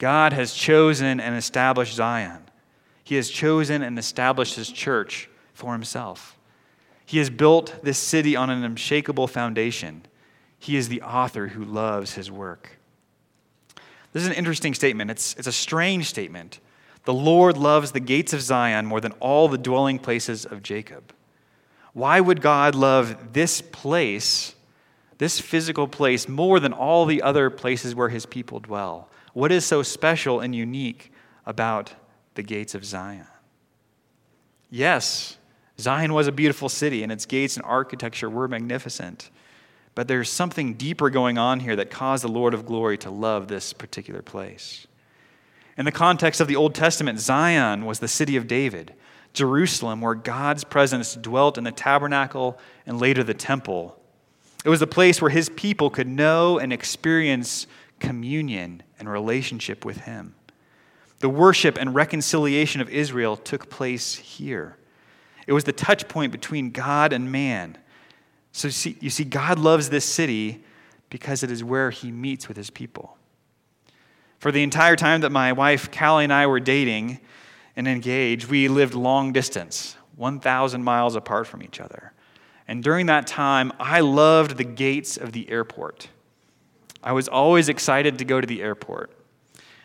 God 0.00 0.32
has 0.32 0.54
chosen 0.54 1.20
and 1.20 1.36
established 1.36 1.94
Zion. 1.94 2.44
He 3.04 3.16
has 3.16 3.28
chosen 3.28 3.82
and 3.82 3.98
established 3.98 4.56
his 4.56 4.70
church 4.70 5.28
for 5.52 5.72
himself. 5.72 6.38
He 7.04 7.18
has 7.18 7.28
built 7.28 7.74
this 7.82 7.98
city 7.98 8.34
on 8.34 8.48
an 8.48 8.64
unshakable 8.64 9.26
foundation. 9.26 10.06
He 10.58 10.76
is 10.76 10.88
the 10.88 11.02
author 11.02 11.48
who 11.48 11.62
loves 11.62 12.14
his 12.14 12.30
work. 12.30 12.78
This 14.14 14.22
is 14.22 14.28
an 14.30 14.34
interesting 14.34 14.72
statement. 14.72 15.10
It's, 15.10 15.34
it's 15.34 15.46
a 15.46 15.52
strange 15.52 16.08
statement. 16.08 16.60
The 17.04 17.12
Lord 17.12 17.58
loves 17.58 17.92
the 17.92 18.00
gates 18.00 18.32
of 18.32 18.40
Zion 18.40 18.86
more 18.86 19.02
than 19.02 19.12
all 19.20 19.48
the 19.48 19.58
dwelling 19.58 19.98
places 19.98 20.46
of 20.46 20.62
Jacob. 20.62 21.12
Why 21.92 22.20
would 22.20 22.40
God 22.40 22.74
love 22.74 23.34
this 23.34 23.60
place, 23.60 24.54
this 25.18 25.40
physical 25.40 25.86
place, 25.86 26.26
more 26.26 26.58
than 26.58 26.72
all 26.72 27.04
the 27.04 27.20
other 27.20 27.50
places 27.50 27.94
where 27.94 28.08
his 28.08 28.24
people 28.24 28.60
dwell? 28.60 29.10
What 29.32 29.52
is 29.52 29.64
so 29.64 29.82
special 29.82 30.40
and 30.40 30.54
unique 30.54 31.12
about 31.46 31.94
the 32.34 32.42
gates 32.42 32.74
of 32.74 32.84
Zion? 32.84 33.26
Yes, 34.70 35.36
Zion 35.78 36.12
was 36.12 36.26
a 36.26 36.32
beautiful 36.32 36.68
city, 36.68 37.02
and 37.02 37.10
its 37.10 37.26
gates 37.26 37.56
and 37.56 37.64
architecture 37.64 38.30
were 38.30 38.48
magnificent. 38.48 39.30
But 39.94 40.08
there's 40.08 40.30
something 40.30 40.74
deeper 40.74 41.10
going 41.10 41.38
on 41.38 41.60
here 41.60 41.74
that 41.76 41.90
caused 41.90 42.22
the 42.22 42.28
Lord 42.28 42.54
of 42.54 42.66
glory 42.66 42.96
to 42.98 43.10
love 43.10 43.48
this 43.48 43.72
particular 43.72 44.22
place. 44.22 44.86
In 45.76 45.84
the 45.84 45.92
context 45.92 46.40
of 46.40 46.48
the 46.48 46.56
Old 46.56 46.74
Testament, 46.74 47.18
Zion 47.20 47.86
was 47.86 47.98
the 47.98 48.08
city 48.08 48.36
of 48.36 48.46
David, 48.46 48.94
Jerusalem, 49.32 50.00
where 50.00 50.14
God's 50.14 50.64
presence 50.64 51.14
dwelt 51.14 51.56
in 51.56 51.64
the 51.64 51.72
tabernacle 51.72 52.58
and 52.86 53.00
later 53.00 53.24
the 53.24 53.34
temple. 53.34 53.96
It 54.64 54.68
was 54.68 54.82
a 54.82 54.86
place 54.86 55.22
where 55.22 55.30
his 55.30 55.48
people 55.48 55.88
could 55.88 56.08
know 56.08 56.58
and 56.58 56.72
experience 56.72 57.66
communion 58.00 58.82
and 58.98 59.08
relationship 59.08 59.84
with 59.84 59.98
him. 59.98 60.34
The 61.20 61.28
worship 61.28 61.78
and 61.78 61.94
reconciliation 61.94 62.80
of 62.80 62.88
Israel 62.88 63.36
took 63.36 63.70
place 63.70 64.16
here. 64.16 64.76
It 65.46 65.52
was 65.52 65.64
the 65.64 65.72
touch 65.72 66.08
point 66.08 66.32
between 66.32 66.70
God 66.70 67.12
and 67.12 67.30
man. 67.30 67.76
So 68.52 68.68
you 68.68 68.72
see, 68.72 68.96
you 69.00 69.10
see, 69.10 69.24
God 69.24 69.58
loves 69.58 69.90
this 69.90 70.04
city 70.04 70.64
because 71.10 71.42
it 71.42 71.50
is 71.50 71.62
where 71.62 71.90
he 71.90 72.10
meets 72.10 72.48
with 72.48 72.56
his 72.56 72.70
people. 72.70 73.16
For 74.38 74.50
the 74.50 74.62
entire 74.62 74.96
time 74.96 75.20
that 75.20 75.30
my 75.30 75.52
wife, 75.52 75.90
Callie, 75.90 76.24
and 76.24 76.32
I 76.32 76.46
were 76.46 76.60
dating 76.60 77.20
and 77.76 77.86
engaged, 77.86 78.48
we 78.48 78.68
lived 78.68 78.94
long 78.94 79.32
distance, 79.32 79.96
1,000 80.16 80.82
miles 80.82 81.14
apart 81.14 81.46
from 81.46 81.62
each 81.62 81.80
other. 81.80 82.12
And 82.66 82.82
during 82.82 83.06
that 83.06 83.26
time, 83.26 83.72
I 83.78 84.00
loved 84.00 84.56
the 84.56 84.64
gates 84.64 85.16
of 85.16 85.32
the 85.32 85.50
airport. 85.50 86.08
I 87.02 87.12
was 87.12 87.28
always 87.28 87.68
excited 87.68 88.18
to 88.18 88.24
go 88.24 88.40
to 88.40 88.46
the 88.46 88.62
airport. 88.62 89.10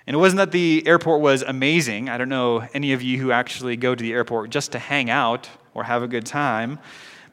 And 0.07 0.15
it 0.15 0.17
wasn't 0.17 0.37
that 0.37 0.51
the 0.51 0.85
airport 0.85 1.21
was 1.21 1.41
amazing. 1.41 2.09
I 2.09 2.17
don't 2.17 2.29
know 2.29 2.67
any 2.73 2.93
of 2.93 3.01
you 3.01 3.19
who 3.19 3.31
actually 3.31 3.75
go 3.75 3.95
to 3.95 4.01
the 4.01 4.13
airport 4.13 4.51
just 4.51 4.73
to 4.73 4.79
hang 4.79 5.09
out 5.09 5.49
or 5.73 5.83
have 5.83 6.03
a 6.03 6.07
good 6.07 6.25
time. 6.25 6.79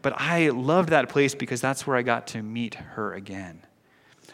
But 0.00 0.14
I 0.16 0.48
loved 0.48 0.88
that 0.88 1.08
place 1.08 1.34
because 1.34 1.60
that's 1.60 1.86
where 1.86 1.96
I 1.96 2.02
got 2.02 2.28
to 2.28 2.42
meet 2.42 2.74
her 2.74 3.12
again. 3.12 3.60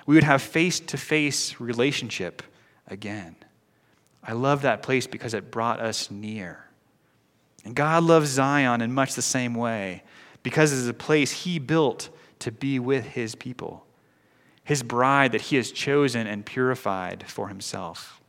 We 0.07 0.15
would 0.15 0.25
have 0.25 0.41
face 0.41 0.81
to 0.81 0.97
face 0.97 1.61
relationship 1.61 2.43
again. 2.87 3.37
I 4.23 4.33
love 4.33 4.63
that 4.63 4.83
place 4.83 5.07
because 5.07 5.35
it 5.35 5.51
brought 5.51 5.81
us 5.81 6.11
near. 6.11 6.65
And 7.65 7.75
God 7.75 8.05
loves 8.05 8.31
Zion 8.31 8.81
in 8.81 8.93
much 8.93 9.15
the 9.15 9.23
same 9.23 9.55
way 9.55 10.03
because 10.43 10.73
it 10.73 10.77
is 10.77 10.89
a 10.89 10.95
place 10.95 11.31
He 11.31 11.59
built 11.59 12.09
to 12.39 12.53
be 12.53 12.79
with 12.79 13.05
His 13.05 13.35
people, 13.35 13.85
His 14.69 14.83
bride 14.83 15.33
that 15.33 15.41
He 15.41 15.57
has 15.57 15.73
chosen 15.73 16.27
and 16.27 16.45
purified 16.45 17.25
for 17.27 17.49
Himself. 17.49 18.21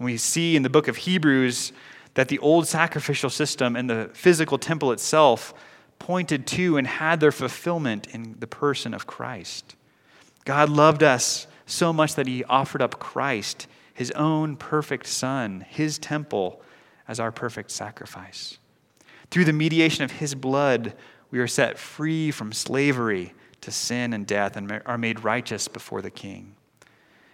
We 0.00 0.16
see 0.16 0.56
in 0.56 0.62
the 0.62 0.70
book 0.70 0.88
of 0.88 0.96
Hebrews 0.96 1.72
that 2.14 2.28
the 2.28 2.38
old 2.38 2.66
sacrificial 2.66 3.28
system 3.28 3.76
and 3.76 3.90
the 3.90 4.08
physical 4.14 4.56
temple 4.56 4.92
itself 4.92 5.52
pointed 5.98 6.46
to 6.46 6.78
and 6.78 6.86
had 6.86 7.20
their 7.20 7.32
fulfillment 7.32 8.06
in 8.06 8.36
the 8.38 8.46
person 8.46 8.94
of 8.94 9.06
Christ. 9.06 9.76
God 10.46 10.70
loved 10.70 11.02
us 11.02 11.46
so 11.66 11.92
much 11.92 12.14
that 12.14 12.26
he 12.26 12.42
offered 12.44 12.80
up 12.80 12.98
Christ, 12.98 13.66
his 13.92 14.10
own 14.12 14.56
perfect 14.56 15.06
Son, 15.06 15.66
his 15.68 15.98
temple, 15.98 16.62
as 17.06 17.20
our 17.20 17.30
perfect 17.30 17.70
sacrifice. 17.70 18.56
Through 19.30 19.44
the 19.44 19.52
mediation 19.52 20.02
of 20.02 20.12
his 20.12 20.34
blood, 20.34 20.94
we 21.30 21.40
are 21.40 21.46
set 21.46 21.76
free 21.76 22.30
from 22.30 22.54
slavery 22.54 23.34
to 23.66 23.72
sin 23.72 24.12
and 24.12 24.28
death 24.28 24.56
and 24.56 24.80
are 24.86 24.96
made 24.96 25.24
righteous 25.24 25.66
before 25.66 26.00
the 26.00 26.10
King. 26.10 26.54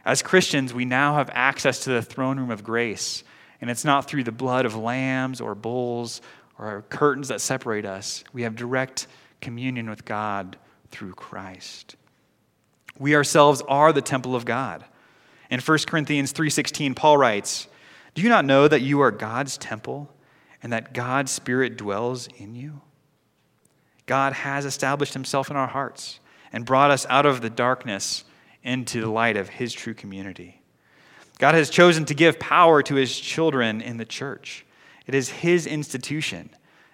As 0.02 0.22
Christians, 0.22 0.72
we 0.72 0.86
now 0.86 1.16
have 1.16 1.30
access 1.34 1.80
to 1.80 1.90
the 1.90 2.00
throne 2.00 2.40
room 2.40 2.50
of 2.50 2.64
grace, 2.64 3.22
and 3.60 3.68
it's 3.68 3.84
not 3.84 4.08
through 4.08 4.24
the 4.24 4.32
blood 4.32 4.64
of 4.64 4.74
lambs 4.74 5.42
or 5.42 5.54
bulls 5.54 6.22
or 6.58 6.84
curtains 6.88 7.28
that 7.28 7.42
separate 7.42 7.84
us. 7.84 8.24
We 8.32 8.42
have 8.42 8.56
direct 8.56 9.08
communion 9.42 9.90
with 9.90 10.06
God 10.06 10.56
through 10.90 11.12
Christ. 11.12 11.96
We 12.98 13.14
ourselves 13.14 13.62
are 13.68 13.92
the 13.92 14.00
temple 14.00 14.34
of 14.34 14.46
God. 14.46 14.86
In 15.50 15.60
1 15.60 15.86
Corinthians 15.86 16.32
3:16 16.32 16.94
Paul 16.94 17.18
writes, 17.18 17.68
"Do 18.14 18.22
you 18.22 18.30
not 18.30 18.46
know 18.46 18.68
that 18.68 18.80
you 18.80 19.02
are 19.02 19.10
God's 19.10 19.58
temple 19.58 20.10
and 20.62 20.72
that 20.72 20.94
God's 20.94 21.30
spirit 21.30 21.76
dwells 21.76 22.26
in 22.38 22.54
you?" 22.54 22.80
God 24.06 24.32
has 24.32 24.64
established 24.64 25.12
himself 25.12 25.50
in 25.50 25.56
our 25.56 25.68
hearts 25.68 26.20
and 26.52 26.64
brought 26.64 26.90
us 26.90 27.06
out 27.09 27.26
of 27.26 27.40
the 27.40 27.50
darkness 27.50 28.25
into 28.62 29.00
the 29.00 29.11
light 29.11 29.37
of 29.37 29.49
his 29.49 29.73
true 29.73 29.94
community. 29.94 30.61
God 31.38 31.54
has 31.54 31.71
chosen 31.71 32.04
to 32.04 32.14
give 32.14 32.38
power 32.38 32.82
to 32.82 32.94
his 32.94 33.18
children 33.18 33.80
in 33.80 33.97
the 33.97 34.04
church. 34.04 34.64
It 35.06 35.14
is 35.14 35.28
his 35.28 35.66
institution. 35.66 36.50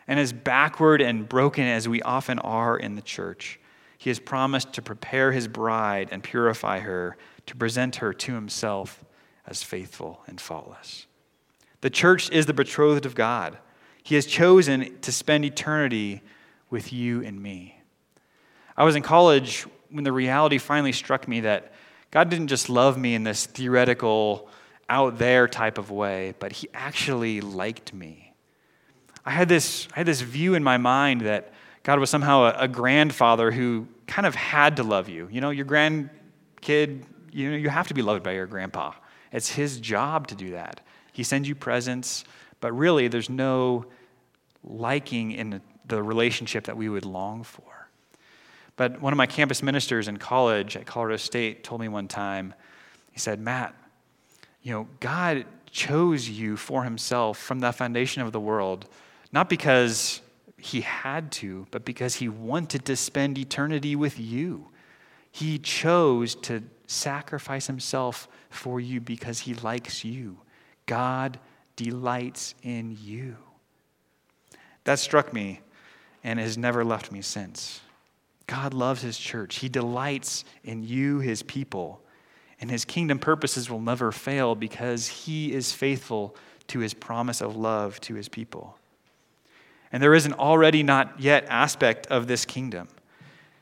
And 0.07 0.19
as 0.19 0.33
backward 0.33 1.03
and 1.03 1.29
broken 1.29 1.65
as 1.65 1.87
we 1.87 2.01
often 2.01 2.39
are 2.39 2.79
in 2.79 2.95
the 2.95 3.03
church, 3.03 3.61
he 3.99 4.09
has 4.09 4.19
promised 4.19 4.73
to 4.75 4.83
prepare 4.83 5.33
his 5.33 5.49
bride 5.49 6.09
and 6.13 6.23
purify 6.23 6.79
her, 6.81 7.17
to 7.47 7.57
present 7.57 7.97
her 7.97 8.15
to 8.15 8.35
himself 8.35 9.05
as 9.47 9.63
faithful 9.63 10.23
and 10.27 10.41
faultless. 10.41 11.07
The 11.81 11.91
church 11.91 12.31
is 12.31 12.47
the 12.47 12.55
betrothed 12.55 13.07
of 13.07 13.15
God. 13.15 13.59
He 14.03 14.15
has 14.15 14.25
chosen 14.25 14.99
to 15.01 15.13
spend 15.13 15.45
eternity 15.45 16.23
with 16.71 16.93
you 16.93 17.23
and 17.23 17.43
me. 17.43 17.78
I 18.79 18.85
was 18.85 18.95
in 18.95 19.03
college 19.03 19.67
when 19.91 20.05
the 20.05 20.13
reality 20.13 20.59
finally 20.59 20.93
struck 20.93 21.27
me 21.27 21.41
that 21.41 21.73
God 22.13 22.31
didn't 22.31 22.47
just 22.47 22.71
love 22.71 22.97
me 22.97 23.17
in 23.17 23.25
this 23.25 23.45
theoretical, 23.45 24.49
out 24.89 25.19
there 25.19 25.49
type 25.49 25.79
of 25.79 25.91
way, 25.91 26.35
but 26.39 26.53
He 26.53 26.69
actually 26.73 27.41
liked 27.41 27.93
me. 27.93 28.33
I 29.27 29.33
had 29.33 29.49
this, 29.49 29.89
I 29.95 29.99
had 29.99 30.07
this 30.07 30.21
view 30.21 30.55
in 30.55 30.63
my 30.63 30.77
mind 30.77 31.23
that 31.23 31.53
God 31.83 31.99
was 31.99 32.09
somehow 32.09 32.45
a, 32.45 32.55
a 32.61 32.69
grandfather 32.69 33.51
who 33.51 33.89
kind 34.07 34.27
of 34.27 34.37
had 34.37 34.77
to 34.77 34.85
love 34.85 35.09
you. 35.09 35.29
You 35.29 35.41
know, 35.41 35.51
your 35.51 35.67
grandkid, 35.67 37.03
you 37.33 37.51
know, 37.51 37.57
you 37.57 37.71
have 37.71 37.89
to 37.89 37.95
be 37.95 38.03
loved 38.03 38.23
by 38.23 38.33
your 38.33 38.47
grandpa. 38.47 38.93
It's 39.33 39.51
his 39.51 39.81
job 39.81 40.29
to 40.29 40.37
do 40.37 40.51
that. 40.51 40.83
He 41.13 41.25
sends 41.25 41.49
you 41.49 41.57
presents, 41.57 42.25
but 42.61 42.73
really 42.73 43.09
there's 43.09 43.29
no 43.29 43.87
liking 44.63 45.33
in 45.33 45.61
the 45.85 46.01
relationship 46.01 46.67
that 46.67 46.77
we 46.77 46.89
would 46.89 47.05
long 47.05 47.43
for. 47.43 47.78
But 48.79 49.03
one 49.03 49.13
of 49.13 49.17
my 49.17 49.27
campus 49.27 49.61
ministers 49.61 50.07
in 50.07 50.19
college 50.19 50.77
at 50.77 50.87
Colorado 50.87 51.17
State 51.17 51.65
told 51.65 51.81
me 51.81 51.89
one 51.89 52.07
time, 52.07 52.55
he 53.11 53.19
said, 53.19 53.41
Matt, 53.41 53.75
you 54.63 54.73
know, 54.73 54.87
God 55.01 55.47
chose 55.69 56.29
you 56.29 56.57
for 56.57 56.85
himself 56.85 57.39
from 57.39 57.59
the 57.59 57.73
foundation 57.73 58.23
of 58.23 58.31
the 58.31 58.39
world, 58.39 58.87
not 59.33 59.51
because 59.51 60.21
he 60.57 60.83
had 60.83 61.33
to, 61.33 61.67
but 61.73 61.85
because 61.85 62.15
he 62.15 62.29
wanted 62.29 62.85
to 62.85 62.95
spend 62.95 63.37
eternity 63.37 63.97
with 63.97 64.19
you. 64.19 64.69
He 65.33 65.59
chose 65.59 66.37
to 66.37 66.63
sacrifice 66.87 67.67
himself 67.67 68.29
for 68.49 68.79
you 68.79 69.01
because 69.01 69.41
he 69.41 69.55
likes 69.55 70.05
you. 70.05 70.39
God 70.87 71.41
delights 71.75 72.55
in 72.63 72.97
you. 73.03 73.37
That 74.85 75.01
struck 75.01 75.33
me 75.33 75.63
and 76.23 76.39
has 76.39 76.57
never 76.57 76.85
left 76.85 77.11
me 77.11 77.23
since. 77.23 77.81
God 78.49 78.75
loves 78.75 79.03
his 79.03 79.19
church. 79.19 79.57
He 79.57 79.69
delights 79.69 80.45
in 80.65 80.83
you, 80.83 81.21
his 81.21 81.43
people. 81.45 82.01
And 82.61 82.71
his 82.71 82.85
kingdom 82.85 83.21
purposes 83.21 83.71
will 83.71 83.81
never 83.81 84.11
fail 84.11 84.57
because 84.57 85.07
he 85.07 85.53
is 85.53 85.71
faithful 85.71 86.35
to 86.69 86.81
his 86.81 86.95
promise 86.95 87.41
of 87.41 87.57
love 87.57 88.01
to 88.01 88.15
his 88.15 88.29
people. 88.29 88.77
And 89.93 90.03
there 90.03 90.15
is 90.15 90.27
an 90.27 90.33
already 90.33 90.83
not 90.83 91.21
yet 91.21 91.45
aspect 91.49 92.07
of 92.09 92.27
this 92.27 92.45
kingdom. 92.45 92.89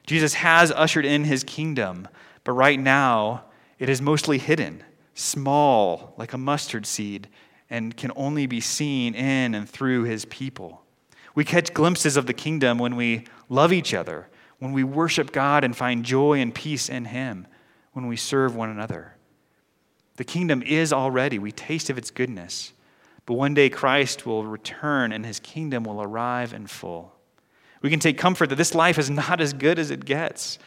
Jesus 0.06 0.34
has 0.34 0.70
ushered 0.70 1.04
in 1.04 1.24
his 1.24 1.42
kingdom, 1.44 2.06
but 2.44 2.52
right 2.52 2.78
now 2.78 3.44
it 3.80 3.88
is 3.88 4.00
mostly 4.00 4.38
hidden, 4.38 4.84
small, 5.14 6.14
like 6.16 6.32
a 6.32 6.38
mustard 6.38 6.86
seed, 6.86 7.28
and 7.68 7.96
can 7.96 8.12
only 8.14 8.46
be 8.46 8.60
seen 8.60 9.14
in 9.16 9.54
and 9.54 9.68
through 9.68 10.04
his 10.04 10.24
people. 10.26 10.82
We 11.34 11.44
catch 11.44 11.74
glimpses 11.74 12.16
of 12.16 12.26
the 12.26 12.32
kingdom 12.32 12.78
when 12.78 12.94
we 12.94 13.24
love 13.48 13.72
each 13.72 13.92
other, 13.92 14.28
when 14.58 14.72
we 14.72 14.84
worship 14.84 15.32
God 15.32 15.64
and 15.64 15.76
find 15.76 16.04
joy 16.04 16.40
and 16.40 16.54
peace 16.54 16.88
in 16.88 17.06
him, 17.06 17.46
when 17.92 18.06
we 18.06 18.16
serve 18.16 18.54
one 18.54 18.70
another. 18.70 19.16
The 20.16 20.24
kingdom 20.24 20.62
is 20.62 20.92
already, 20.92 21.38
we 21.38 21.52
taste 21.52 21.90
of 21.90 21.98
its 21.98 22.10
goodness. 22.10 22.72
But 23.26 23.34
one 23.34 23.54
day 23.54 23.68
Christ 23.68 24.24
will 24.24 24.44
return 24.44 25.12
and 25.12 25.26
his 25.26 25.40
kingdom 25.40 25.84
will 25.84 26.02
arrive 26.02 26.52
in 26.52 26.66
full. 26.66 27.14
We 27.82 27.90
can 27.90 28.00
take 28.00 28.18
comfort 28.18 28.48
that 28.50 28.56
this 28.56 28.74
life 28.74 28.98
is 28.98 29.10
not 29.10 29.40
as 29.40 29.52
good 29.52 29.78
as 29.78 29.90
it 29.90 30.04
gets. 30.04 30.58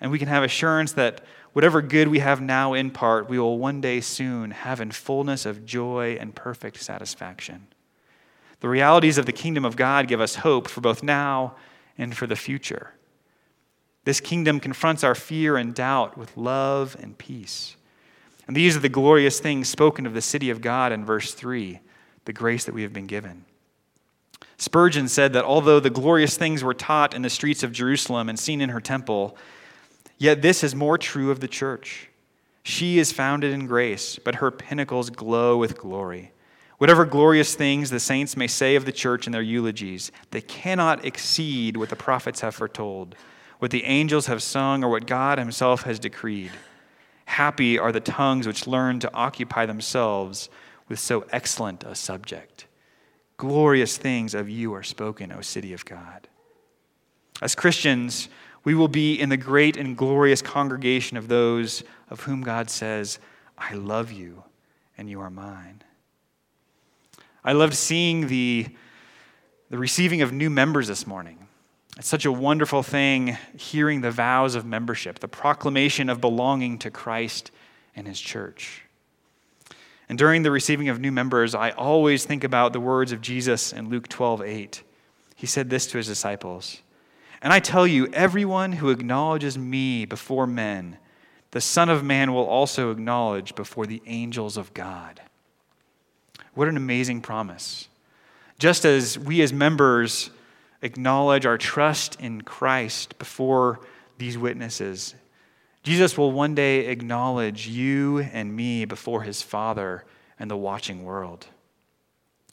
And 0.00 0.10
we 0.10 0.18
can 0.18 0.28
have 0.28 0.42
assurance 0.42 0.92
that 0.92 1.22
Whatever 1.54 1.82
good 1.82 2.08
we 2.08 2.18
have 2.18 2.40
now 2.40 2.72
in 2.72 2.90
part, 2.90 3.28
we 3.28 3.38
will 3.38 3.58
one 3.58 3.80
day 3.80 4.00
soon 4.00 4.50
have 4.50 4.80
in 4.80 4.90
fullness 4.90 5.46
of 5.46 5.64
joy 5.64 6.18
and 6.20 6.34
perfect 6.34 6.82
satisfaction. 6.82 7.68
The 8.58 8.68
realities 8.68 9.18
of 9.18 9.26
the 9.26 9.32
kingdom 9.32 9.64
of 9.64 9.76
God 9.76 10.08
give 10.08 10.20
us 10.20 10.34
hope 10.36 10.66
for 10.66 10.80
both 10.80 11.04
now 11.04 11.54
and 11.96 12.16
for 12.16 12.26
the 12.26 12.34
future. 12.34 12.94
This 14.04 14.20
kingdom 14.20 14.60
confronts 14.60 15.02
our 15.02 15.14
fear 15.14 15.56
and 15.56 15.74
doubt 15.74 16.16
with 16.18 16.36
love 16.36 16.96
and 17.00 17.16
peace. 17.16 17.76
And 18.46 18.54
these 18.54 18.76
are 18.76 18.80
the 18.80 18.88
glorious 18.88 19.40
things 19.40 19.68
spoken 19.68 20.06
of 20.06 20.14
the 20.14 20.20
city 20.20 20.50
of 20.50 20.60
God 20.60 20.92
in 20.92 21.04
verse 21.04 21.32
3, 21.32 21.80
the 22.26 22.32
grace 22.32 22.64
that 22.64 22.74
we 22.74 22.82
have 22.82 22.92
been 22.92 23.06
given. 23.06 23.46
Spurgeon 24.58 25.08
said 25.08 25.32
that 25.32 25.44
although 25.44 25.80
the 25.80 25.90
glorious 25.90 26.36
things 26.36 26.62
were 26.62 26.74
taught 26.74 27.14
in 27.14 27.22
the 27.22 27.30
streets 27.30 27.62
of 27.62 27.72
Jerusalem 27.72 28.28
and 28.28 28.38
seen 28.38 28.60
in 28.60 28.70
her 28.70 28.80
temple, 28.80 29.36
yet 30.18 30.42
this 30.42 30.62
is 30.62 30.74
more 30.74 30.98
true 30.98 31.30
of 31.30 31.40
the 31.40 31.48
church. 31.48 32.08
She 32.62 32.98
is 32.98 33.12
founded 33.12 33.52
in 33.52 33.66
grace, 33.66 34.18
but 34.18 34.36
her 34.36 34.50
pinnacles 34.50 35.10
glow 35.10 35.56
with 35.56 35.78
glory. 35.78 36.32
Whatever 36.78 37.04
glorious 37.04 37.54
things 37.54 37.90
the 37.90 38.00
saints 38.00 38.36
may 38.36 38.46
say 38.46 38.74
of 38.74 38.84
the 38.84 38.92
church 38.92 39.26
in 39.26 39.32
their 39.32 39.42
eulogies, 39.42 40.12
they 40.30 40.40
cannot 40.40 41.04
exceed 41.04 41.76
what 41.76 41.88
the 41.88 41.96
prophets 41.96 42.40
have 42.40 42.54
foretold, 42.54 43.16
what 43.58 43.70
the 43.70 43.84
angels 43.84 44.26
have 44.26 44.42
sung, 44.42 44.84
or 44.84 44.88
what 44.88 45.06
God 45.06 45.38
Himself 45.38 45.82
has 45.82 45.98
decreed. 45.98 46.52
Happy 47.26 47.78
are 47.78 47.92
the 47.92 48.00
tongues 48.00 48.46
which 48.46 48.66
learn 48.66 49.00
to 49.00 49.14
occupy 49.14 49.66
themselves 49.66 50.48
with 50.88 50.98
so 50.98 51.24
excellent 51.30 51.84
a 51.84 51.94
subject. 51.94 52.66
Glorious 53.36 53.96
things 53.96 54.34
of 54.34 54.48
you 54.48 54.74
are 54.74 54.82
spoken, 54.82 55.32
O 55.32 55.40
city 55.40 55.72
of 55.72 55.84
God. 55.84 56.28
As 57.42 57.54
Christians, 57.54 58.28
we 58.62 58.74
will 58.74 58.88
be 58.88 59.20
in 59.20 59.28
the 59.28 59.36
great 59.36 59.76
and 59.76 59.96
glorious 59.96 60.40
congregation 60.40 61.16
of 61.16 61.28
those 61.28 61.82
of 62.08 62.20
whom 62.20 62.42
God 62.42 62.70
says, 62.70 63.18
I 63.58 63.74
love 63.74 64.12
you 64.12 64.44
and 64.96 65.08
you 65.08 65.20
are 65.20 65.30
mine. 65.30 65.82
I 67.44 67.52
loved 67.52 67.74
seeing 67.74 68.28
the, 68.28 68.66
the 69.68 69.78
receiving 69.78 70.22
of 70.22 70.32
new 70.32 70.48
members 70.48 70.88
this 70.88 71.06
morning. 71.06 71.43
It's 71.96 72.08
such 72.08 72.24
a 72.24 72.32
wonderful 72.32 72.82
thing 72.82 73.38
hearing 73.56 74.00
the 74.00 74.10
vows 74.10 74.56
of 74.56 74.64
membership, 74.64 75.20
the 75.20 75.28
proclamation 75.28 76.08
of 76.08 76.20
belonging 76.20 76.78
to 76.80 76.90
Christ 76.90 77.52
and 77.94 78.06
his 78.06 78.20
church. 78.20 78.82
And 80.08 80.18
during 80.18 80.42
the 80.42 80.50
receiving 80.50 80.88
of 80.88 81.00
new 81.00 81.12
members, 81.12 81.54
I 81.54 81.70
always 81.70 82.24
think 82.24 82.44
about 82.44 82.72
the 82.72 82.80
words 82.80 83.12
of 83.12 83.20
Jesus 83.20 83.72
in 83.72 83.88
Luke 83.88 84.08
12 84.08 84.42
8. 84.42 84.82
He 85.36 85.46
said 85.46 85.70
this 85.70 85.86
to 85.88 85.98
his 85.98 86.06
disciples 86.06 86.80
And 87.40 87.52
I 87.52 87.60
tell 87.60 87.86
you, 87.86 88.08
everyone 88.08 88.72
who 88.72 88.90
acknowledges 88.90 89.56
me 89.56 90.04
before 90.04 90.46
men, 90.46 90.98
the 91.52 91.60
Son 91.60 91.88
of 91.88 92.02
Man 92.02 92.34
will 92.34 92.44
also 92.44 92.90
acknowledge 92.90 93.54
before 93.54 93.86
the 93.86 94.02
angels 94.06 94.56
of 94.56 94.74
God. 94.74 95.20
What 96.54 96.68
an 96.68 96.76
amazing 96.76 97.20
promise. 97.20 97.88
Just 98.58 98.84
as 98.84 99.18
we 99.18 99.40
as 99.40 99.52
members 99.52 100.30
acknowledge 100.84 101.46
our 101.46 101.58
trust 101.58 102.20
in 102.20 102.42
Christ 102.42 103.18
before 103.18 103.80
these 104.18 104.38
witnesses, 104.38 105.14
Jesus 105.82 106.16
will 106.16 106.30
one 106.30 106.54
day 106.54 106.86
acknowledge 106.86 107.66
you 107.66 108.20
and 108.20 108.54
me 108.54 108.84
before 108.84 109.22
his 109.22 109.42
Father 109.42 110.04
and 110.38 110.50
the 110.50 110.56
watching 110.56 111.02
world. 111.02 111.46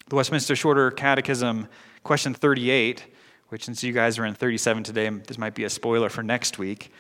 The 0.08 0.16
Westminster 0.16 0.56
Shorter 0.56 0.92
Catechism, 0.92 1.68
question 2.04 2.34
38, 2.34 3.06
which 3.50 3.66
since 3.66 3.84
you 3.84 3.94
guys 3.94 4.18
are 4.18 4.26
in 4.26 4.34
37 4.34 4.84
today, 4.84 5.10
this 5.10 5.38
might 5.38 5.54
be 5.54 5.66
a 5.66 5.70
spoiler 5.70 6.10
for 6.10 6.24
next 6.24 6.58
week, 6.58 6.92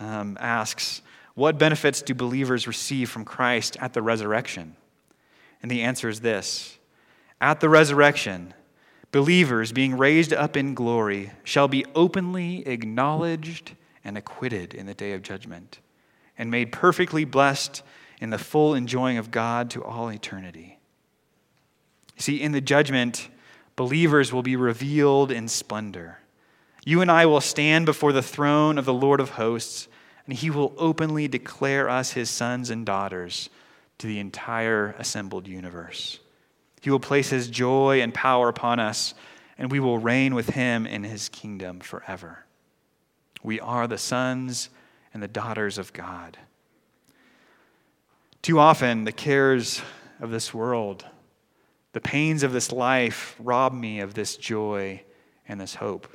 um, 0.00 0.36
asks, 0.40 1.02
What 1.34 1.58
benefits 1.58 2.00
do 2.02 2.14
believers 2.14 2.66
receive 2.66 3.10
from 3.10 3.24
Christ 3.24 3.76
at 3.80 3.92
the 3.92 4.02
resurrection? 4.02 4.76
And 5.62 5.70
the 5.70 5.82
answer 5.82 6.08
is 6.08 6.20
this 6.20 6.78
At 7.40 7.60
the 7.60 7.68
resurrection, 7.68 8.54
believers 9.12 9.72
being 9.72 9.96
raised 9.96 10.32
up 10.32 10.56
in 10.56 10.74
glory 10.74 11.32
shall 11.44 11.68
be 11.68 11.84
openly 11.94 12.66
acknowledged 12.66 13.72
and 14.04 14.16
acquitted 14.16 14.74
in 14.74 14.86
the 14.86 14.94
day 14.94 15.12
of 15.12 15.22
judgment, 15.22 15.78
and 16.38 16.50
made 16.50 16.72
perfectly 16.72 17.24
blessed 17.24 17.82
in 18.20 18.30
the 18.30 18.38
full 18.38 18.74
enjoying 18.74 19.18
of 19.18 19.30
God 19.30 19.70
to 19.70 19.84
all 19.84 20.10
eternity. 20.10 20.78
See, 22.16 22.40
in 22.40 22.52
the 22.52 22.60
judgment, 22.60 23.28
believers 23.76 24.32
will 24.32 24.42
be 24.42 24.56
revealed 24.56 25.30
in 25.30 25.48
splendor. 25.48 26.18
You 26.84 27.00
and 27.00 27.10
I 27.10 27.26
will 27.26 27.40
stand 27.40 27.86
before 27.86 28.12
the 28.12 28.22
throne 28.22 28.78
of 28.78 28.84
the 28.84 28.94
Lord 28.94 29.20
of 29.20 29.30
hosts, 29.30 29.88
and 30.26 30.34
he 30.34 30.50
will 30.50 30.74
openly 30.78 31.28
declare 31.28 31.88
us 31.88 32.12
his 32.12 32.30
sons 32.30 32.70
and 32.70 32.86
daughters 32.86 33.50
to 33.98 34.06
the 34.06 34.18
entire 34.18 34.94
assembled 34.98 35.46
universe. 35.46 36.20
He 36.80 36.90
will 36.90 37.00
place 37.00 37.30
his 37.30 37.48
joy 37.48 38.00
and 38.00 38.14
power 38.14 38.48
upon 38.48 38.80
us, 38.80 39.14
and 39.58 39.70
we 39.70 39.80
will 39.80 39.98
reign 39.98 40.34
with 40.34 40.50
him 40.50 40.86
in 40.86 41.04
his 41.04 41.28
kingdom 41.28 41.80
forever. 41.80 42.46
We 43.42 43.60
are 43.60 43.86
the 43.86 43.98
sons 43.98 44.70
and 45.12 45.22
the 45.22 45.28
daughters 45.28 45.78
of 45.78 45.92
God. 45.92 46.38
Too 48.42 48.58
often, 48.58 49.04
the 49.04 49.12
cares 49.12 49.82
of 50.18 50.30
this 50.30 50.54
world, 50.54 51.04
the 51.92 52.00
pains 52.00 52.42
of 52.42 52.52
this 52.52 52.72
life 52.72 53.36
rob 53.38 53.72
me 53.72 54.00
of 54.00 54.14
this 54.14 54.36
joy 54.36 55.02
and 55.46 55.60
this 55.60 55.74
hope. 55.74 56.08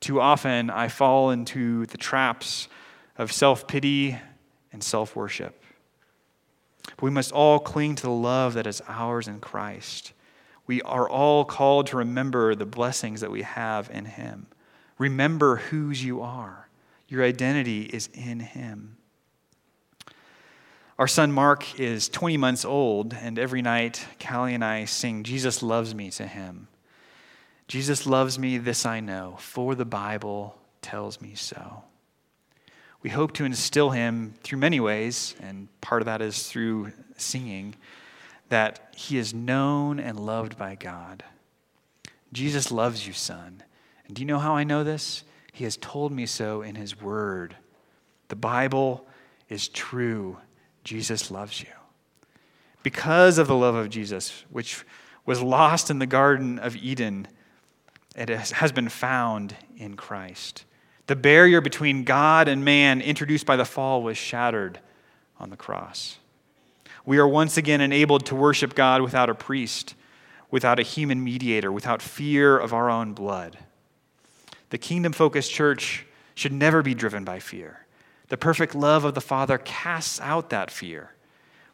Too 0.00 0.20
often, 0.20 0.70
I 0.70 0.88
fall 0.88 1.30
into 1.30 1.84
the 1.86 1.98
traps 1.98 2.68
of 3.18 3.32
self 3.32 3.66
pity 3.66 4.18
and 4.72 4.82
self 4.82 5.14
worship. 5.14 5.59
We 7.00 7.10
must 7.10 7.32
all 7.32 7.58
cling 7.58 7.94
to 7.96 8.02
the 8.02 8.10
love 8.10 8.54
that 8.54 8.66
is 8.66 8.82
ours 8.88 9.28
in 9.28 9.40
Christ. 9.40 10.12
We 10.66 10.82
are 10.82 11.08
all 11.08 11.44
called 11.44 11.86
to 11.88 11.96
remember 11.96 12.54
the 12.54 12.66
blessings 12.66 13.20
that 13.20 13.30
we 13.30 13.42
have 13.42 13.90
in 13.90 14.04
Him. 14.04 14.46
Remember 14.98 15.56
whose 15.56 16.04
you 16.04 16.20
are. 16.20 16.68
Your 17.08 17.24
identity 17.24 17.82
is 17.82 18.08
in 18.14 18.40
Him. 18.40 18.96
Our 21.00 21.08
son 21.08 21.32
Mark 21.32 21.80
is 21.80 22.10
20 22.10 22.36
months 22.36 22.62
old, 22.62 23.14
and 23.14 23.38
every 23.38 23.62
night 23.62 24.06
Callie 24.22 24.52
and 24.52 24.62
I 24.62 24.84
sing, 24.84 25.22
Jesus 25.22 25.62
loves 25.62 25.94
me 25.94 26.10
to 26.10 26.26
him. 26.26 26.68
Jesus 27.68 28.04
loves 28.04 28.38
me, 28.38 28.58
this 28.58 28.84
I 28.84 29.00
know, 29.00 29.36
for 29.38 29.74
the 29.74 29.86
Bible 29.86 30.58
tells 30.82 31.22
me 31.22 31.34
so. 31.34 31.84
We 33.02 33.10
hope 33.10 33.32
to 33.32 33.44
instill 33.44 33.90
him 33.90 34.34
through 34.42 34.58
many 34.58 34.80
ways, 34.80 35.34
and 35.40 35.68
part 35.80 36.02
of 36.02 36.06
that 36.06 36.20
is 36.20 36.48
through 36.48 36.92
singing, 37.16 37.76
that 38.50 38.92
he 38.94 39.16
is 39.16 39.32
known 39.32 39.98
and 39.98 40.18
loved 40.18 40.58
by 40.58 40.74
God. 40.74 41.24
Jesus 42.32 42.70
loves 42.70 43.06
you, 43.06 43.12
son. 43.12 43.62
And 44.06 44.14
do 44.16 44.22
you 44.22 44.26
know 44.26 44.38
how 44.38 44.54
I 44.54 44.64
know 44.64 44.84
this? 44.84 45.24
He 45.52 45.64
has 45.64 45.76
told 45.76 46.12
me 46.12 46.26
so 46.26 46.62
in 46.62 46.74
His 46.74 47.00
Word. 47.00 47.56
The 48.28 48.36
Bible 48.36 49.06
is 49.48 49.68
true. 49.68 50.38
Jesus 50.84 51.30
loves 51.30 51.60
you. 51.60 51.68
Because 52.82 53.38
of 53.38 53.46
the 53.46 53.56
love 53.56 53.74
of 53.74 53.90
Jesus, 53.90 54.44
which 54.50 54.84
was 55.26 55.42
lost 55.42 55.90
in 55.90 55.98
the 55.98 56.06
Garden 56.06 56.58
of 56.58 56.76
Eden, 56.76 57.28
it 58.16 58.28
has 58.28 58.72
been 58.72 58.88
found 58.88 59.54
in 59.76 59.96
Christ. 59.96 60.64
The 61.10 61.16
barrier 61.16 61.60
between 61.60 62.04
God 62.04 62.46
and 62.46 62.64
man 62.64 63.00
introduced 63.00 63.44
by 63.44 63.56
the 63.56 63.64
fall 63.64 64.00
was 64.00 64.16
shattered 64.16 64.78
on 65.40 65.50
the 65.50 65.56
cross. 65.56 66.18
We 67.04 67.18
are 67.18 67.26
once 67.26 67.56
again 67.56 67.80
enabled 67.80 68.26
to 68.26 68.36
worship 68.36 68.76
God 68.76 69.02
without 69.02 69.28
a 69.28 69.34
priest, 69.34 69.96
without 70.52 70.78
a 70.78 70.84
human 70.84 71.24
mediator, 71.24 71.72
without 71.72 72.00
fear 72.00 72.56
of 72.56 72.72
our 72.72 72.88
own 72.88 73.12
blood. 73.12 73.58
The 74.68 74.78
kingdom 74.78 75.12
focused 75.12 75.50
church 75.50 76.06
should 76.36 76.52
never 76.52 76.80
be 76.80 76.94
driven 76.94 77.24
by 77.24 77.40
fear. 77.40 77.86
The 78.28 78.36
perfect 78.36 78.76
love 78.76 79.04
of 79.04 79.14
the 79.14 79.20
Father 79.20 79.58
casts 79.58 80.20
out 80.20 80.50
that 80.50 80.70
fear. 80.70 81.16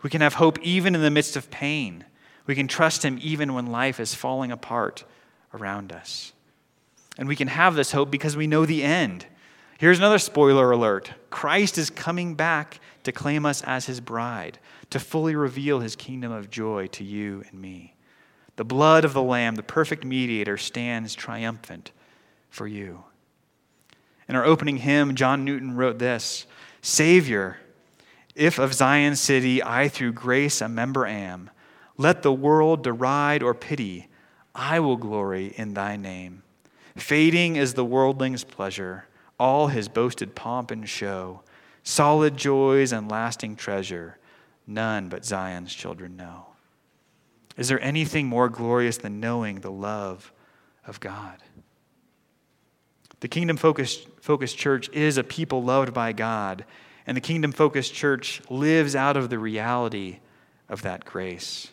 We 0.01 0.09
can 0.09 0.23
have 0.23 0.33
hope 0.33 0.59
even 0.61 0.95
in 0.95 1.03
the 1.03 1.11
midst 1.11 1.37
of 1.37 1.51
pain. 1.51 2.07
We 2.47 2.55
can 2.55 2.69
trust 2.69 3.05
Him 3.05 3.19
even 3.21 3.53
when 3.53 3.67
life 3.67 4.01
is 4.01 4.15
falling 4.15 4.51
apart 4.51 5.05
around 5.53 5.93
us. 5.93 6.33
And 7.19 7.29
we 7.29 7.37
can 7.37 7.49
have 7.49 7.75
this 7.75 7.93
hope 7.93 8.11
because 8.11 8.37
we 8.37 8.47
know 8.47 8.67
the 8.67 8.83
end. 8.83 9.27
Here's 9.79 9.99
another 9.99 10.19
spoiler 10.19 10.71
alert 10.71 11.13
Christ 11.31 11.79
is 11.79 11.91
coming 11.91 12.35
back 12.35 12.81
to 13.05 13.13
claim 13.13 13.47
us 13.47 13.63
as 13.63 13.87
His 13.87 14.01
bride, 14.01 14.59
to 14.91 14.99
fully 14.99 15.35
reveal 15.35 15.81
His 15.81 15.97
kingdom 15.97 16.33
of 16.33 16.51
joy 16.51 16.87
to 16.89 17.05
you 17.05 17.45
and 17.51 17.61
me. 17.61 17.95
The 18.57 18.65
blood 18.65 19.05
of 19.05 19.13
the 19.13 19.23
Lamb, 19.23 19.55
the 19.55 19.63
perfect 19.63 20.05
mediator, 20.05 20.57
stands 20.57 21.15
triumphant 21.15 21.93
for 22.49 22.67
you. 22.67 23.05
In 24.29 24.35
our 24.35 24.45
opening 24.45 24.79
hymn, 24.79 25.15
John 25.15 25.45
Newton 25.45 25.77
wrote 25.77 25.99
this 25.99 26.47
Savior, 26.81 27.59
if 28.35 28.59
of 28.59 28.75
Zion's 28.75 29.21
city 29.21 29.63
I 29.63 29.89
through 29.89 30.13
grace 30.13 30.61
a 30.61 30.69
member 30.69 31.07
am, 31.07 31.51
let 31.97 32.23
the 32.23 32.33
world 32.33 32.83
deride 32.83 33.43
or 33.43 33.55
pity, 33.55 34.09
I 34.55 34.81
will 34.81 34.97
glory 34.97 35.55
in 35.57 35.75
thy 35.75 35.97
name. 35.97 36.43
Fading 36.97 37.57
is 37.57 37.75
the 37.75 37.85
worldling's 37.85 38.45
pleasure, 38.45 39.07
all 39.39 39.69
his 39.69 39.89
boasted 39.89 40.35
pomp 40.35 40.71
and 40.71 40.89
show. 40.89 41.43
solid 41.83 42.37
joys 42.37 42.91
and 42.93 43.09
lasting 43.09 43.55
treasure, 43.55 44.19
none 44.67 45.09
but 45.09 45.25
Zion's 45.25 45.73
children 45.73 46.17
know. 46.17 46.47
Is 47.57 47.69
there 47.69 47.81
anything 47.81 48.27
more 48.27 48.49
glorious 48.49 48.97
than 48.97 49.21
knowing 49.21 49.61
the 49.61 49.71
love 49.71 50.33
of 50.85 50.99
God? 50.99 51.39
The 53.21 53.29
kingdom 53.29 53.57
focused, 53.57 54.09
focused 54.21 54.59
church 54.59 54.89
is 54.89 55.17
a 55.17 55.23
people 55.23 55.63
loved 55.63 55.95
by 55.95 56.13
God, 56.13 56.65
and 57.07 57.17
the 57.17 57.21
kingdom 57.21 57.53
focused 57.53 57.95
church 57.95 58.43
lives 58.51 58.97
out 58.97 59.17
of 59.17 59.31
the 59.31 59.39
reality 59.39 60.19
of 60.69 60.83
that 60.83 61.05
grace. 61.05 61.69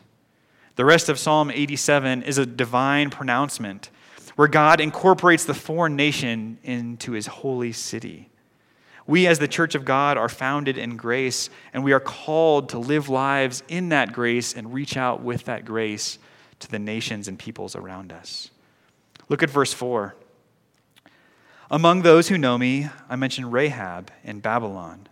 The 0.76 0.86
rest 0.86 1.10
of 1.10 1.18
Psalm 1.18 1.50
87 1.50 2.24
is 2.24 2.38
a 2.38 2.46
divine 2.46 3.10
pronouncement 3.10 3.90
where 4.36 4.48
God 4.48 4.80
incorporates 4.80 5.46
the 5.46 5.54
foreign 5.54 5.96
nation 5.96 6.58
into 6.64 7.12
his 7.12 7.28
holy 7.28 7.72
city. 7.72 8.30
We, 9.06 9.28
as 9.28 9.40
the 9.40 9.48
church 9.48 9.76
of 9.76 9.84
God, 9.84 10.18
are 10.18 10.30
founded 10.30 10.78
in 10.78 10.96
grace, 10.96 11.50
and 11.74 11.84
we 11.84 11.92
are 11.92 12.00
called 12.00 12.70
to 12.70 12.80
live 12.80 13.10
lives 13.10 13.62
in 13.68 13.90
that 13.90 14.14
grace 14.14 14.54
and 14.54 14.74
reach 14.74 14.96
out 14.96 15.22
with 15.22 15.46
that 15.46 15.66
grace 15.66 16.18
to 16.60 16.72
the 16.72 16.80
nations 16.80 17.28
and 17.28 17.38
peoples 17.38 17.76
around 17.76 18.14
us. 18.14 18.50
Look 19.28 19.44
at 19.44 19.50
verse 19.50 19.74
4. 19.74 20.16
Among 21.70 22.02
those 22.02 22.30
who 22.30 22.38
know 22.38 22.58
me, 22.58 22.90
I 23.10 23.16
mention 23.16 23.52
Rahab 23.52 24.12
and 24.24 24.42
Babylon. 24.42 25.08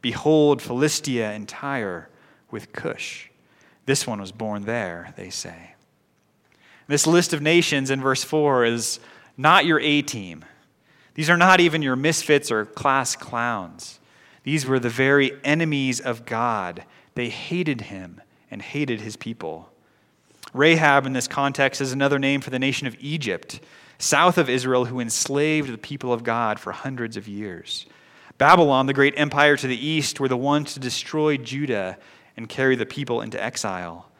Behold, 0.00 0.62
Philistia 0.62 1.32
and 1.32 1.48
Tyre 1.48 2.08
with 2.50 2.72
Cush. 2.72 3.30
This 3.86 4.06
one 4.06 4.20
was 4.20 4.32
born 4.32 4.62
there, 4.64 5.12
they 5.16 5.28
say. 5.28 5.73
This 6.86 7.06
list 7.06 7.32
of 7.32 7.40
nations 7.40 7.90
in 7.90 8.00
verse 8.00 8.24
4 8.24 8.64
is 8.64 9.00
not 9.36 9.64
your 9.64 9.80
A 9.80 10.02
team. 10.02 10.44
These 11.14 11.30
are 11.30 11.36
not 11.36 11.60
even 11.60 11.82
your 11.82 11.96
misfits 11.96 12.50
or 12.50 12.64
class 12.64 13.16
clowns. 13.16 14.00
These 14.42 14.66
were 14.66 14.78
the 14.78 14.90
very 14.90 15.32
enemies 15.44 16.00
of 16.00 16.26
God. 16.26 16.84
They 17.14 17.28
hated 17.28 17.82
him 17.82 18.20
and 18.50 18.60
hated 18.60 19.00
his 19.00 19.16
people. 19.16 19.70
Rahab, 20.52 21.06
in 21.06 21.12
this 21.12 21.26
context, 21.26 21.80
is 21.80 21.92
another 21.92 22.18
name 22.18 22.40
for 22.40 22.50
the 22.50 22.58
nation 22.58 22.86
of 22.86 22.96
Egypt, 23.00 23.60
south 23.98 24.38
of 24.38 24.50
Israel, 24.50 24.84
who 24.84 25.00
enslaved 25.00 25.72
the 25.72 25.78
people 25.78 26.12
of 26.12 26.22
God 26.22 26.60
for 26.60 26.72
hundreds 26.72 27.16
of 27.16 27.26
years. 27.26 27.86
Babylon, 28.36 28.86
the 28.86 28.92
great 28.92 29.14
empire 29.16 29.56
to 29.56 29.66
the 29.66 29.86
east, 29.86 30.20
were 30.20 30.28
the 30.28 30.36
ones 30.36 30.74
to 30.74 30.80
destroy 30.80 31.36
Judah 31.36 31.96
and 32.36 32.48
carry 32.48 32.76
the 32.76 32.86
people 32.86 33.20
into 33.20 33.42
exile. 33.42 34.10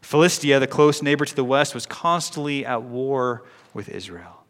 Philistia, 0.00 0.60
the 0.60 0.66
close 0.66 1.02
neighbor 1.02 1.24
to 1.24 1.34
the 1.34 1.44
west, 1.44 1.74
was 1.74 1.86
constantly 1.86 2.64
at 2.64 2.82
war 2.82 3.42
with 3.74 3.88
Israel. 3.88 4.44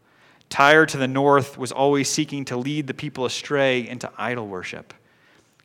Tyre 0.48 0.86
to 0.86 0.96
the 0.96 1.08
north 1.08 1.58
was 1.58 1.72
always 1.72 2.08
seeking 2.08 2.44
to 2.46 2.56
lead 2.56 2.86
the 2.86 2.94
people 2.94 3.24
astray 3.24 3.86
into 3.86 4.10
idol 4.16 4.46
worship. 4.46 4.94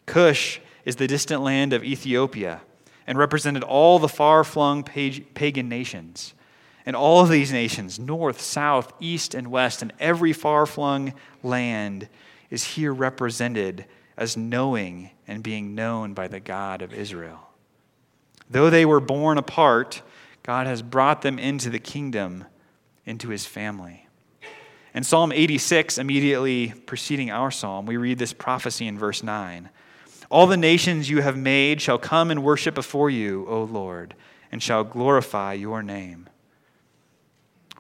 Cush 0.06 0.60
is 0.86 0.98
the 0.98 1.08
distant 1.08 1.42
land 1.42 1.74
of 1.74 1.84
Ethiopia 1.84 2.62
and 3.08 3.18
represented 3.18 3.64
all 3.64 4.00
the 4.00 4.08
far 4.08 4.44
flung 4.44 4.84
pagan 4.84 5.70
nations. 5.70 6.34
And 6.86 6.96
all 6.96 7.22
of 7.22 7.30
these 7.30 7.52
nations, 7.54 7.98
north, 7.98 8.42
south, 8.42 8.92
east, 9.00 9.34
and 9.34 9.50
west, 9.50 9.82
and 9.82 9.94
every 10.00 10.34
far 10.34 10.66
flung 10.66 11.14
land, 11.42 12.10
is 12.50 12.64
here 12.64 12.94
represented 12.94 13.86
as 14.18 14.36
knowing 14.36 15.12
and 15.28 15.42
being 15.42 15.76
known 15.76 16.14
by 16.14 16.28
the 16.28 16.42
God 16.42 16.82
of 16.82 16.94
Israel. 16.94 17.50
Though 18.54 18.70
they 18.70 18.86
were 18.86 19.00
born 19.00 19.40
apart, 19.40 20.04
God 20.44 20.68
has 20.68 20.84
brought 20.84 21.24
them 21.24 21.40
into 21.40 21.72
the 21.72 21.80
kingdom, 21.80 22.46
into 23.04 23.30
his 23.30 23.48
family. 23.48 24.08
In 24.94 25.04
Psalm 25.04 25.32
86, 25.32 25.98
immediately 25.98 26.72
preceding 26.86 27.32
our 27.32 27.50
psalm, 27.50 27.88
we 27.88 27.98
read 27.98 28.20
this 28.20 28.32
prophecy 28.32 28.86
in 28.86 29.00
verse 29.00 29.24
9 29.24 29.72
All 30.30 30.46
the 30.46 30.56
nations 30.56 31.10
you 31.10 31.24
have 31.24 31.36
made 31.36 31.82
shall 31.82 31.98
come 31.98 32.30
and 32.30 32.44
worship 32.44 32.76
before 32.76 33.10
you, 33.10 33.48
O 33.50 33.64
Lord, 33.64 34.14
and 34.52 34.62
shall 34.62 34.84
glorify 34.84 35.54
your 35.54 35.82
name. 35.82 36.30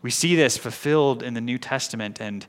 We 0.01 0.09
see 0.09 0.35
this 0.35 0.57
fulfilled 0.57 1.21
in 1.21 1.35
the 1.35 1.41
New 1.41 1.59
Testament, 1.59 2.19
and 2.19 2.47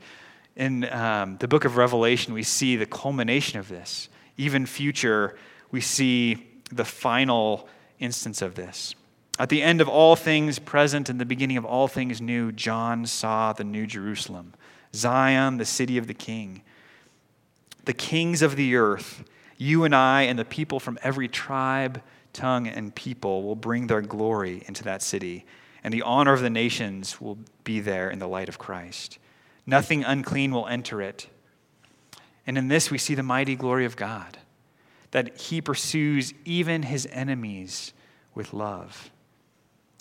in 0.57 0.91
um, 0.91 1.37
the 1.37 1.47
book 1.47 1.67
of 1.67 1.77
Revelation, 1.77 2.33
we 2.33 2.43
see 2.43 2.77
the 2.77 2.87
culmination 2.87 3.59
of 3.59 3.69
this. 3.69 4.09
Even 4.39 4.65
future, 4.65 5.37
we 5.71 5.83
see 5.83 6.47
the 6.73 6.87
final 6.87 7.69
instance 7.99 8.43
of 8.43 8.55
this. 8.55 8.95
At 9.39 9.49
the 9.49 9.63
end 9.63 9.81
of 9.81 9.89
all 9.89 10.15
things 10.15 10.59
present 10.59 11.09
and 11.09 11.21
the 11.21 11.25
beginning 11.25 11.57
of 11.57 11.65
all 11.65 11.89
things 11.89 12.21
new, 12.21 12.53
John 12.53 13.07
saw 13.07 13.53
the 13.53 13.65
new 13.65 13.87
Jerusalem, 13.87 14.55
Zion, 14.95 15.57
the 15.57 15.65
city 15.65 15.99
of 15.99 16.07
the 16.07 16.15
king. 16.15 16.63
The 17.85 17.93
kings 17.93 18.43
of 18.43 18.57
the 18.57 18.77
earth, 18.77 19.25
you 19.59 19.85
and 19.85 19.95
I 19.95 20.23
and 20.23 20.39
the 20.39 20.45
people 20.45 20.79
from 20.79 20.99
every 21.03 21.29
tribe, 21.29 22.01
tongue, 22.33 22.69
and 22.69 22.95
people 22.95 23.43
will 23.43 23.57
bring 23.57 23.87
their 23.87 24.01
glory 24.01 24.63
into 24.67 24.85
that 24.85 25.03
city, 25.03 25.45
and 25.83 25.93
the 25.93 26.03
honor 26.03 26.33
of 26.33 26.41
the 26.41 26.51
nations 26.51 27.21
will 27.21 27.39
be 27.65 27.81
there 27.81 28.11
in 28.11 28.19
the 28.19 28.29
light 28.29 28.49
of 28.49 28.59
Christ. 28.59 29.19
Nothing 29.67 30.05
unclean 30.05 30.53
will 30.53 30.67
enter 30.67 31.03
it. 31.03 31.29
And 32.47 32.57
in 32.57 32.69
this 32.69 32.91
we 32.91 32.99
see 32.99 33.15
the 33.15 33.23
mighty 33.23 33.57
glory 33.57 33.85
of 33.85 33.97
God, 33.97 34.39
that 35.15 35.39
he 35.39 35.61
pursues 35.61 36.35
even 36.45 36.83
his 36.83 37.07
enemies 37.13 37.93
with 38.35 38.53
love. 38.53 39.13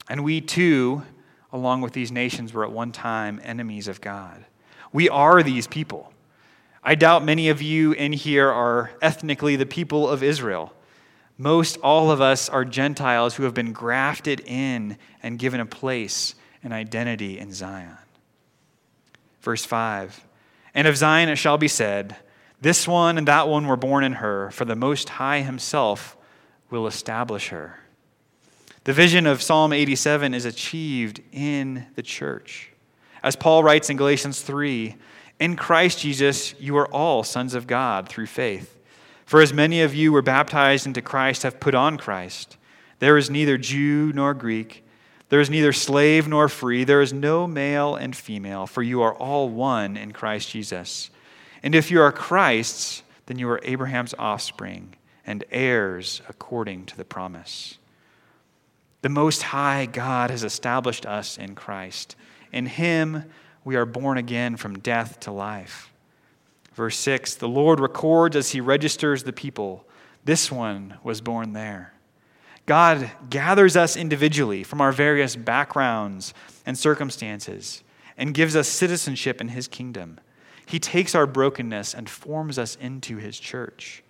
And 0.09 0.23
we 0.23 0.41
too, 0.41 1.03
along 1.51 1.81
with 1.81 1.93
these 1.93 2.11
nations, 2.11 2.51
were 2.51 2.65
at 2.65 2.71
one 2.71 2.91
time 2.91 3.39
enemies 3.43 3.87
of 3.87 4.01
God. 4.01 4.43
We 4.91 5.09
are 5.09 5.43
these 5.43 5.67
people. 5.67 6.11
I 6.83 6.95
doubt 6.95 7.23
many 7.23 7.49
of 7.49 7.61
you 7.61 7.91
in 7.91 8.11
here 8.11 8.49
are 8.49 8.89
ethnically 9.03 9.55
the 9.55 9.67
people 9.67 10.09
of 10.09 10.23
Israel. 10.23 10.73
Most 11.37 11.77
all 11.83 12.09
of 12.09 12.19
us 12.19 12.49
are 12.49 12.65
Gentiles 12.65 13.35
who 13.35 13.43
have 13.43 13.53
been 13.53 13.71
grafted 13.71 14.41
in 14.47 14.97
and 15.21 15.37
given 15.37 15.59
a 15.59 15.65
place 15.67 16.33
and 16.63 16.73
identity 16.73 17.37
in 17.37 17.53
Zion. 17.53 17.97
Verse 19.41 19.63
5 19.63 20.25
And 20.73 20.87
of 20.87 20.97
Zion 20.97 21.29
it 21.29 21.35
shall 21.35 21.59
be 21.59 21.67
said, 21.67 22.15
This 22.63 22.87
one 22.87 23.17
and 23.17 23.27
that 23.27 23.49
one 23.49 23.67
were 23.67 23.75
born 23.75 24.05
in 24.05 24.13
her, 24.13 24.49
for 24.51 24.63
the 24.63 24.73
Most 24.73 25.09
High 25.09 25.41
Himself 25.41 26.15
will 26.69 26.87
establish 26.87 27.49
her. 27.49 27.81
The 28.85 28.93
vision 28.93 29.27
of 29.27 29.41
Psalm 29.41 29.73
87 29.73 30.33
is 30.33 30.45
achieved 30.45 31.19
in 31.33 31.87
the 31.95 32.01
church. 32.01 32.69
As 33.21 33.35
Paul 33.35 33.65
writes 33.65 33.89
in 33.89 33.97
Galatians 33.97 34.41
3, 34.41 34.95
in 35.41 35.57
Christ 35.57 35.99
Jesus, 35.99 36.55
you 36.57 36.77
are 36.77 36.87
all 36.87 37.25
sons 37.25 37.53
of 37.53 37.67
God 37.67 38.07
through 38.07 38.27
faith. 38.27 38.79
For 39.25 39.41
as 39.41 39.51
many 39.51 39.81
of 39.81 39.93
you 39.93 40.13
were 40.13 40.21
baptized 40.21 40.87
into 40.87 41.01
Christ 41.01 41.43
have 41.43 41.59
put 41.59 41.75
on 41.75 41.97
Christ. 41.97 42.55
There 42.99 43.17
is 43.17 43.29
neither 43.29 43.57
Jew 43.57 44.13
nor 44.13 44.33
Greek, 44.33 44.85
there 45.27 45.41
is 45.41 45.49
neither 45.49 45.73
slave 45.73 46.29
nor 46.29 46.47
free, 46.47 46.85
there 46.85 47.01
is 47.01 47.11
no 47.11 47.45
male 47.45 47.95
and 47.95 48.15
female, 48.15 48.67
for 48.67 48.81
you 48.81 49.01
are 49.01 49.15
all 49.15 49.49
one 49.49 49.97
in 49.97 50.13
Christ 50.13 50.51
Jesus. 50.51 51.09
And 51.63 51.73
if 51.73 51.89
you 51.89 52.01
are 52.01 52.11
Christ's, 52.11 53.03
then 53.25 53.39
you 53.39 53.49
are 53.49 53.61
Abraham's 53.63 54.13
offspring 54.19 54.95
and 55.25 55.45
heirs 55.49 56.21
according 56.27 56.85
to 56.87 56.97
the 56.97 57.05
promise. 57.05 57.77
The 59.01 59.09
Most 59.09 59.43
High 59.43 59.85
God 59.85 60.29
has 60.29 60.43
established 60.43 61.05
us 61.05 61.37
in 61.37 61.55
Christ. 61.55 62.15
In 62.51 62.65
Him, 62.65 63.25
we 63.63 63.75
are 63.75 63.85
born 63.85 64.17
again 64.17 64.57
from 64.57 64.79
death 64.79 65.19
to 65.21 65.31
life. 65.31 65.91
Verse 66.73 66.97
6 66.97 67.35
The 67.35 67.47
Lord 67.47 67.79
records 67.79 68.35
as 68.35 68.51
He 68.51 68.61
registers 68.61 69.23
the 69.23 69.33
people. 69.33 69.85
This 70.25 70.51
one 70.51 70.97
was 71.03 71.21
born 71.21 71.53
there. 71.53 71.93
God 72.65 73.11
gathers 73.29 73.75
us 73.75 73.97
individually 73.97 74.63
from 74.63 74.79
our 74.79 74.93
various 74.93 75.35
backgrounds 75.35 76.33
and 76.65 76.77
circumstances 76.77 77.83
and 78.17 78.33
gives 78.33 78.55
us 78.55 78.69
citizenship 78.69 79.41
in 79.41 79.49
His 79.49 79.67
kingdom. 79.67 80.19
He 80.65 80.79
takes 80.79 81.15
our 81.15 81.25
brokenness 81.25 81.93
and 81.93 82.09
forms 82.09 82.57
us 82.57 82.75
into 82.75 83.17
His 83.17 83.39
church. 83.39 84.03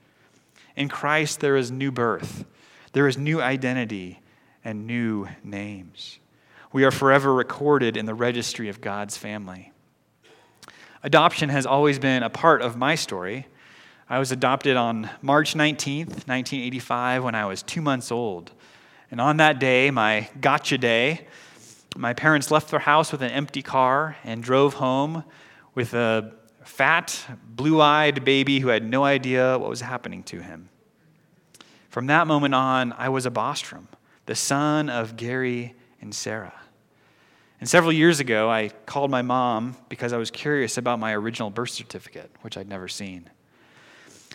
In 0.75 0.89
Christ, 0.89 1.39
there 1.39 1.55
is 1.55 1.71
new 1.71 1.91
birth, 1.91 2.45
there 2.93 3.07
is 3.07 3.17
new 3.17 3.41
identity, 3.41 4.19
and 4.63 4.87
new 4.87 5.27
names. 5.43 6.19
We 6.71 6.83
are 6.85 6.91
forever 6.91 7.33
recorded 7.33 7.97
in 7.97 8.05
the 8.05 8.15
registry 8.15 8.69
of 8.69 8.81
God's 8.81 9.17
family. 9.17 9.71
Adoption 11.03 11.49
has 11.49 11.65
always 11.65 11.99
been 11.99 12.23
a 12.23 12.29
part 12.29 12.61
of 12.61 12.77
my 12.77 12.95
story. 12.95 13.47
I 14.09 14.19
was 14.19 14.31
adopted 14.31 14.77
on 14.77 15.09
March 15.21 15.53
19th, 15.53 16.27
1985, 16.27 17.23
when 17.23 17.35
I 17.35 17.45
was 17.45 17.61
two 17.61 17.81
months 17.81 18.11
old. 18.11 18.51
And 19.11 19.19
on 19.19 19.37
that 19.37 19.59
day, 19.59 19.91
my 19.91 20.29
gotcha 20.39 20.77
day, 20.77 21.27
my 21.95 22.13
parents 22.13 22.49
left 22.49 22.71
their 22.71 22.79
house 22.79 23.11
with 23.11 23.21
an 23.21 23.31
empty 23.31 23.61
car 23.61 24.17
and 24.23 24.41
drove 24.41 24.75
home 24.75 25.23
with 25.75 25.93
a 25.93 26.33
fat, 26.65 27.25
blue 27.45 27.81
eyed 27.81 28.23
baby 28.23 28.59
who 28.59 28.69
had 28.69 28.83
no 28.83 29.03
idea 29.03 29.57
what 29.57 29.69
was 29.69 29.81
happening 29.81 30.23
to 30.23 30.41
him. 30.41 30.69
From 31.89 32.07
that 32.07 32.25
moment 32.27 32.55
on, 32.55 32.93
I 32.93 33.09
was 33.09 33.25
a 33.25 33.31
Bostrom 33.31 33.87
the 34.25 34.35
son 34.35 34.89
of 34.89 35.17
Gary 35.17 35.75
and 36.01 36.15
Sarah. 36.15 36.53
And 37.59 37.69
several 37.69 37.91
years 37.91 38.19
ago, 38.19 38.49
I 38.49 38.69
called 38.85 39.11
my 39.11 39.21
mom 39.21 39.75
because 39.89 40.13
I 40.13 40.17
was 40.17 40.31
curious 40.31 40.77
about 40.77 40.99
my 40.99 41.13
original 41.13 41.49
birth 41.49 41.69
certificate, 41.69 42.31
which 42.41 42.57
I'd 42.57 42.67
never 42.67 42.87
seen. 42.87 43.29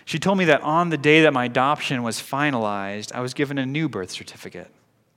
She 0.05 0.19
told 0.19 0.39
me 0.39 0.47
that 0.47 0.63
on 0.63 0.89
the 0.89 0.97
day 0.97 1.23
that 1.23 1.35
my 1.35 1.45
adoption 1.45 2.03
was 2.03 2.17
finalized, 2.19 3.13
I 3.13 3.21
was 3.21 3.35
given 3.35 3.59
a 3.59 3.67
new 3.67 3.89
birth 3.89 4.11
certificate, 4.11 4.71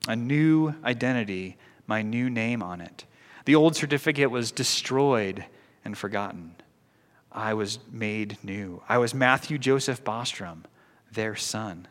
a 0.07 0.15
new 0.15 0.73
identity, 0.83 1.57
my 1.87 2.01
new 2.01 2.29
name 2.29 2.61
on 2.61 2.81
it. 2.81 3.05
The 3.45 3.55
old 3.55 3.75
certificate 3.75 4.29
was 4.29 4.51
destroyed 4.51 5.45
and 5.85 5.97
forgotten. 5.97 6.55
I 7.31 7.53
was 7.53 7.79
made 7.91 8.37
new. 8.43 8.81
I 8.89 8.97
was 8.97 9.13
Matthew 9.13 9.57
Joseph 9.57 10.03
Bostrom, 10.03 10.63
their 11.11 11.35
son. 11.35 11.87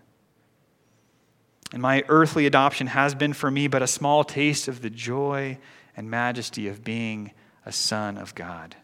And 1.72 1.81
my 1.81 2.05
earthly 2.09 2.46
adoption 2.46 2.88
has 2.88 3.14
been 3.14 3.33
for 3.33 3.50
me 3.50 3.68
but 3.68 3.83
a 3.83 3.87
small 3.87 4.24
taste 4.24 4.68
of 4.68 4.83
the 4.83 4.90
joy 4.90 5.59
and 5.96 6.11
majesty 6.11 6.68
of 6.68 6.85
being 6.85 7.33
a 7.64 7.72
son 7.72 8.18
of 8.18 8.35
God. 8.35 8.76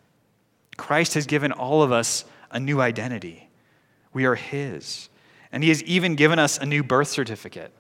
Christ 0.77 1.15
has 1.15 1.27
given 1.27 1.53
all 1.53 1.83
of 1.83 1.93
us 1.93 2.25
a 2.51 2.61
new 2.61 2.81
identity. 2.81 3.49
We 4.13 4.25
are 4.25 4.35
His. 4.35 5.09
And 5.51 5.63
He 5.63 5.69
has 5.71 5.83
even 5.83 6.15
given 6.15 6.39
us 6.39 6.59
a 6.59 6.67
new 6.67 6.83
birth 6.83 7.09
certificate. 7.09 7.73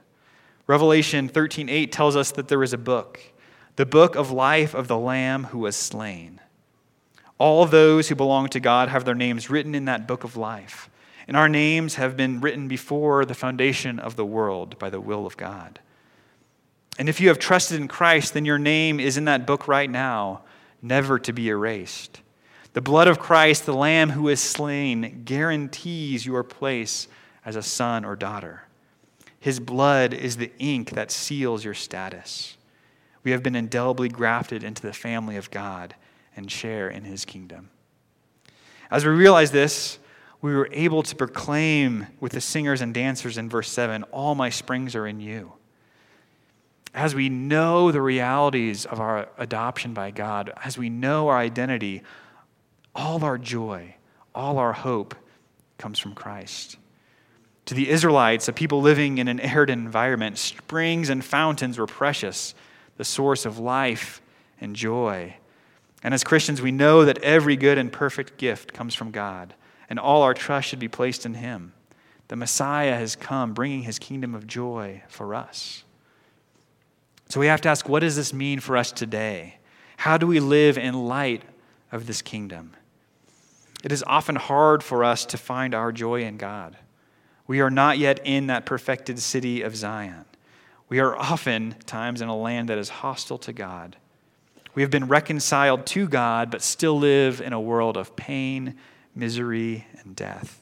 Revelation 0.66 1.28
13:8 1.28 1.92
tells 1.92 2.16
us 2.16 2.32
that 2.32 2.48
there 2.48 2.62
is 2.62 2.72
a 2.72 2.78
book, 2.78 3.20
the 3.76 3.86
book 3.86 4.16
of 4.16 4.30
life 4.30 4.74
of 4.74 4.88
the 4.88 4.98
Lamb 4.98 5.44
who 5.44 5.58
was 5.58 5.76
slain. 5.76 6.40
All 7.38 7.66
those 7.66 8.08
who 8.08 8.14
belong 8.14 8.48
to 8.48 8.60
God 8.60 8.88
have 8.88 9.04
their 9.04 9.14
names 9.14 9.50
written 9.50 9.74
in 9.74 9.84
that 9.84 10.08
book 10.08 10.24
of 10.24 10.36
life. 10.36 10.88
And 11.28 11.36
our 11.36 11.48
names 11.48 11.96
have 11.96 12.16
been 12.16 12.40
written 12.40 12.68
before 12.68 13.24
the 13.24 13.34
foundation 13.34 13.98
of 13.98 14.16
the 14.16 14.24
world 14.24 14.78
by 14.78 14.90
the 14.90 15.00
will 15.00 15.26
of 15.26 15.36
God. 15.36 15.80
And 16.98 17.08
if 17.08 17.20
you 17.20 17.28
have 17.28 17.38
trusted 17.38 17.80
in 17.80 17.88
Christ, 17.88 18.32
then 18.32 18.44
your 18.44 18.58
name 18.58 19.00
is 19.00 19.16
in 19.16 19.26
that 19.26 19.46
book 19.46 19.68
right 19.68 19.90
now, 19.90 20.42
never 20.80 21.18
to 21.18 21.32
be 21.32 21.48
erased. 21.48 22.20
The 22.72 22.80
blood 22.80 23.08
of 23.08 23.18
Christ, 23.18 23.66
the 23.66 23.74
Lamb 23.74 24.10
who 24.10 24.28
is 24.28 24.40
slain, 24.40 25.22
guarantees 25.24 26.24
your 26.24 26.42
place 26.42 27.08
as 27.44 27.56
a 27.56 27.62
son 27.62 28.04
or 28.04 28.16
daughter. 28.16 28.62
His 29.38 29.60
blood 29.60 30.14
is 30.14 30.36
the 30.36 30.52
ink 30.58 30.90
that 30.90 31.10
seals 31.10 31.64
your 31.64 31.74
status. 31.74 32.56
We 33.24 33.32
have 33.32 33.42
been 33.42 33.56
indelibly 33.56 34.08
grafted 34.08 34.62
into 34.62 34.82
the 34.82 34.92
family 34.92 35.36
of 35.36 35.50
God 35.50 35.94
and 36.36 36.50
share 36.50 36.88
in 36.88 37.04
his 37.04 37.24
kingdom. 37.24 37.70
As 38.90 39.04
we 39.04 39.10
realize 39.10 39.50
this, 39.50 39.98
we 40.42 40.54
were 40.54 40.68
able 40.70 41.02
to 41.02 41.16
proclaim 41.16 42.06
with 42.20 42.32
the 42.32 42.40
singers 42.40 42.80
and 42.80 42.94
dancers 42.94 43.38
in 43.38 43.48
verse 43.48 43.70
7 43.70 44.04
All 44.04 44.34
my 44.34 44.50
springs 44.50 44.94
are 44.94 45.06
in 45.06 45.20
you. 45.20 45.54
As 46.94 47.14
we 47.14 47.28
know 47.28 47.90
the 47.90 48.00
realities 48.00 48.86
of 48.86 49.00
our 49.00 49.28
adoption 49.38 49.92
by 49.92 50.10
God, 50.10 50.52
as 50.62 50.78
we 50.78 50.88
know 50.88 51.28
our 51.28 51.38
identity, 51.38 52.02
all 52.94 53.24
our 53.24 53.38
joy, 53.38 53.96
all 54.34 54.58
our 54.58 54.72
hope 54.72 55.14
comes 55.78 55.98
from 55.98 56.14
Christ. 56.14 56.76
To 57.66 57.74
the 57.74 57.90
Israelites, 57.90 58.48
a 58.48 58.52
people 58.52 58.80
living 58.80 59.18
in 59.18 59.28
an 59.28 59.40
arid 59.40 59.70
environment, 59.70 60.38
springs 60.38 61.10
and 61.10 61.24
fountains 61.24 61.78
were 61.78 61.86
precious, 61.86 62.54
the 62.96 63.04
source 63.04 63.44
of 63.44 63.58
life 63.58 64.22
and 64.60 64.76
joy. 64.76 65.36
And 66.02 66.14
as 66.14 66.24
Christians, 66.24 66.62
we 66.62 66.72
know 66.72 67.04
that 67.04 67.18
every 67.18 67.56
good 67.56 67.78
and 67.78 67.92
perfect 67.92 68.36
gift 68.36 68.72
comes 68.72 68.94
from 68.94 69.10
God, 69.10 69.54
and 69.88 69.98
all 69.98 70.22
our 70.22 70.34
trust 70.34 70.68
should 70.68 70.78
be 70.78 70.88
placed 70.88 71.26
in 71.26 71.34
Him. 71.34 71.72
The 72.28 72.36
Messiah 72.36 72.94
has 72.94 73.16
come, 73.16 73.54
bringing 73.54 73.82
His 73.82 73.98
kingdom 73.98 74.34
of 74.34 74.46
joy 74.46 75.02
for 75.08 75.34
us. 75.34 75.84
So 77.28 77.40
we 77.40 77.46
have 77.46 77.60
to 77.62 77.68
ask 77.68 77.88
what 77.88 78.00
does 78.00 78.16
this 78.16 78.32
mean 78.32 78.60
for 78.60 78.76
us 78.76 78.92
today? 78.92 79.58
How 79.96 80.16
do 80.16 80.26
we 80.26 80.40
live 80.40 80.78
in 80.78 80.94
light 81.06 81.42
of 81.90 82.06
this 82.06 82.22
kingdom? 82.22 82.74
It 83.82 83.92
is 83.92 84.04
often 84.06 84.36
hard 84.36 84.82
for 84.82 85.04
us 85.04 85.24
to 85.26 85.38
find 85.38 85.74
our 85.74 85.92
joy 85.92 86.22
in 86.22 86.36
God. 86.36 86.76
We 87.46 87.60
are 87.60 87.70
not 87.70 87.98
yet 87.98 88.20
in 88.24 88.48
that 88.48 88.66
perfected 88.66 89.18
city 89.18 89.62
of 89.62 89.76
Zion. 89.76 90.24
We 90.88 90.98
are 90.98 91.16
often 91.16 91.76
times 91.86 92.20
in 92.20 92.28
a 92.28 92.36
land 92.36 92.68
that 92.68 92.78
is 92.78 92.88
hostile 92.88 93.38
to 93.38 93.52
God. 93.52 93.96
We 94.76 94.82
have 94.82 94.90
been 94.90 95.08
reconciled 95.08 95.86
to 95.86 96.06
God, 96.06 96.50
but 96.50 96.60
still 96.60 96.98
live 96.98 97.40
in 97.40 97.54
a 97.54 97.60
world 97.60 97.96
of 97.96 98.14
pain, 98.14 98.76
misery, 99.14 99.86
and 100.00 100.14
death. 100.14 100.60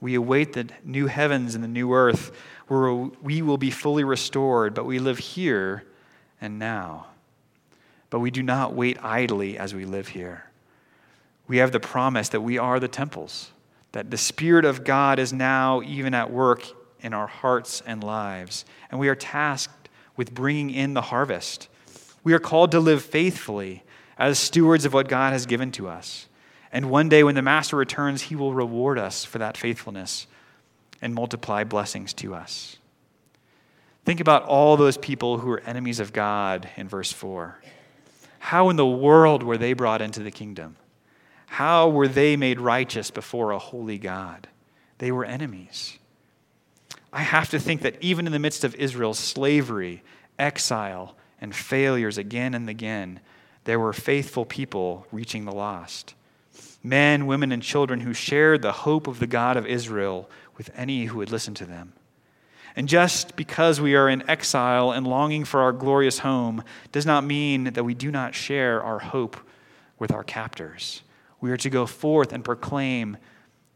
We 0.00 0.14
await 0.14 0.54
the 0.54 0.70
new 0.82 1.06
heavens 1.06 1.54
and 1.54 1.62
the 1.62 1.68
new 1.68 1.92
earth 1.92 2.32
where 2.66 2.94
we 2.94 3.42
will 3.42 3.58
be 3.58 3.70
fully 3.70 4.04
restored, 4.04 4.72
but 4.72 4.86
we 4.86 4.98
live 4.98 5.18
here 5.18 5.84
and 6.40 6.58
now. 6.58 7.08
But 8.08 8.20
we 8.20 8.30
do 8.30 8.42
not 8.42 8.72
wait 8.72 8.96
idly 9.04 9.58
as 9.58 9.74
we 9.74 9.84
live 9.84 10.08
here. 10.08 10.46
We 11.46 11.58
have 11.58 11.72
the 11.72 11.80
promise 11.80 12.30
that 12.30 12.40
we 12.40 12.56
are 12.56 12.80
the 12.80 12.88
temples, 12.88 13.50
that 13.92 14.10
the 14.10 14.16
Spirit 14.16 14.64
of 14.64 14.82
God 14.82 15.18
is 15.18 15.30
now 15.30 15.82
even 15.82 16.14
at 16.14 16.30
work 16.30 16.62
in 17.02 17.12
our 17.12 17.26
hearts 17.26 17.82
and 17.84 18.02
lives, 18.02 18.64
and 18.90 18.98
we 18.98 19.08
are 19.08 19.14
tasked 19.14 19.90
with 20.16 20.32
bringing 20.32 20.70
in 20.70 20.94
the 20.94 21.02
harvest 21.02 21.68
we 22.24 22.32
are 22.32 22.40
called 22.40 22.72
to 22.72 22.80
live 22.80 23.04
faithfully 23.04 23.84
as 24.18 24.38
stewards 24.38 24.84
of 24.84 24.94
what 24.94 25.08
God 25.08 25.32
has 25.32 25.46
given 25.46 25.70
to 25.72 25.88
us. 25.88 26.26
And 26.72 26.90
one 26.90 27.08
day 27.08 27.22
when 27.22 27.34
the 27.34 27.42
Master 27.42 27.76
returns, 27.76 28.22
he 28.22 28.34
will 28.34 28.52
reward 28.52 28.98
us 28.98 29.24
for 29.24 29.38
that 29.38 29.56
faithfulness 29.56 30.26
and 31.00 31.14
multiply 31.14 31.62
blessings 31.62 32.12
to 32.14 32.34
us. 32.34 32.78
Think 34.04 34.20
about 34.20 34.44
all 34.44 34.76
those 34.76 34.96
people 34.98 35.38
who 35.38 35.48
were 35.48 35.60
enemies 35.60 36.00
of 36.00 36.12
God 36.12 36.68
in 36.76 36.88
verse 36.88 37.12
4. 37.12 37.60
How 38.38 38.68
in 38.68 38.76
the 38.76 38.86
world 38.86 39.42
were 39.42 39.56
they 39.56 39.72
brought 39.72 40.02
into 40.02 40.22
the 40.22 40.30
kingdom? 40.30 40.76
How 41.46 41.88
were 41.88 42.08
they 42.08 42.36
made 42.36 42.60
righteous 42.60 43.10
before 43.10 43.52
a 43.52 43.58
holy 43.58 43.98
God? 43.98 44.48
They 44.98 45.12
were 45.12 45.24
enemies. 45.24 45.98
I 47.12 47.22
have 47.22 47.50
to 47.50 47.60
think 47.60 47.82
that 47.82 47.96
even 48.00 48.26
in 48.26 48.32
the 48.32 48.38
midst 48.38 48.64
of 48.64 48.74
Israel's 48.74 49.18
slavery, 49.18 50.02
exile, 50.38 51.16
and 51.44 51.54
failures 51.54 52.16
again 52.16 52.54
and 52.54 52.70
again, 52.70 53.20
there 53.64 53.78
were 53.78 53.92
faithful 53.92 54.46
people 54.46 55.06
reaching 55.12 55.44
the 55.44 55.54
lost. 55.54 56.14
Men, 56.82 57.26
women, 57.26 57.52
and 57.52 57.62
children 57.62 58.00
who 58.00 58.14
shared 58.14 58.62
the 58.62 58.72
hope 58.72 59.06
of 59.06 59.18
the 59.18 59.26
God 59.26 59.58
of 59.58 59.66
Israel 59.66 60.30
with 60.56 60.70
any 60.74 61.04
who 61.04 61.18
would 61.18 61.30
listen 61.30 61.52
to 61.54 61.66
them. 61.66 61.92
And 62.74 62.88
just 62.88 63.36
because 63.36 63.78
we 63.78 63.94
are 63.94 64.08
in 64.08 64.28
exile 64.28 64.90
and 64.90 65.06
longing 65.06 65.44
for 65.44 65.60
our 65.60 65.72
glorious 65.72 66.20
home 66.20 66.64
does 66.92 67.04
not 67.04 67.24
mean 67.24 67.64
that 67.64 67.84
we 67.84 67.92
do 67.92 68.10
not 68.10 68.34
share 68.34 68.82
our 68.82 68.98
hope 68.98 69.36
with 69.98 70.12
our 70.12 70.24
captors. 70.24 71.02
We 71.42 71.50
are 71.50 71.58
to 71.58 71.68
go 71.68 71.84
forth 71.84 72.32
and 72.32 72.42
proclaim 72.42 73.18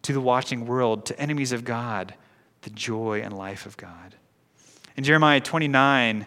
to 0.02 0.14
the 0.14 0.22
watching 0.22 0.64
world, 0.64 1.04
to 1.06 1.20
enemies 1.20 1.52
of 1.52 1.66
God, 1.66 2.14
the 2.62 2.70
joy 2.70 3.20
and 3.22 3.36
life 3.36 3.66
of 3.66 3.76
God. 3.76 4.14
In 4.96 5.04
Jeremiah 5.04 5.40
29, 5.40 6.26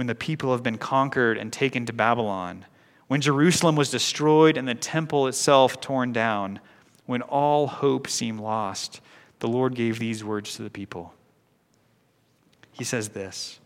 when 0.00 0.06
the 0.06 0.14
people 0.14 0.52
have 0.52 0.62
been 0.62 0.78
conquered 0.78 1.36
and 1.36 1.52
taken 1.52 1.84
to 1.84 1.92
Babylon, 1.92 2.64
when 3.08 3.20
Jerusalem 3.20 3.76
was 3.76 3.90
destroyed 3.90 4.56
and 4.56 4.66
the 4.66 4.74
temple 4.74 5.26
itself 5.26 5.78
torn 5.78 6.10
down, 6.10 6.58
when 7.04 7.20
all 7.20 7.66
hope 7.66 8.08
seemed 8.08 8.40
lost, 8.40 9.02
the 9.40 9.46
Lord 9.46 9.74
gave 9.74 9.98
these 9.98 10.24
words 10.24 10.56
to 10.56 10.62
the 10.62 10.70
people. 10.70 11.12
He 12.72 12.82
says 12.82 13.10
this 13.10 13.60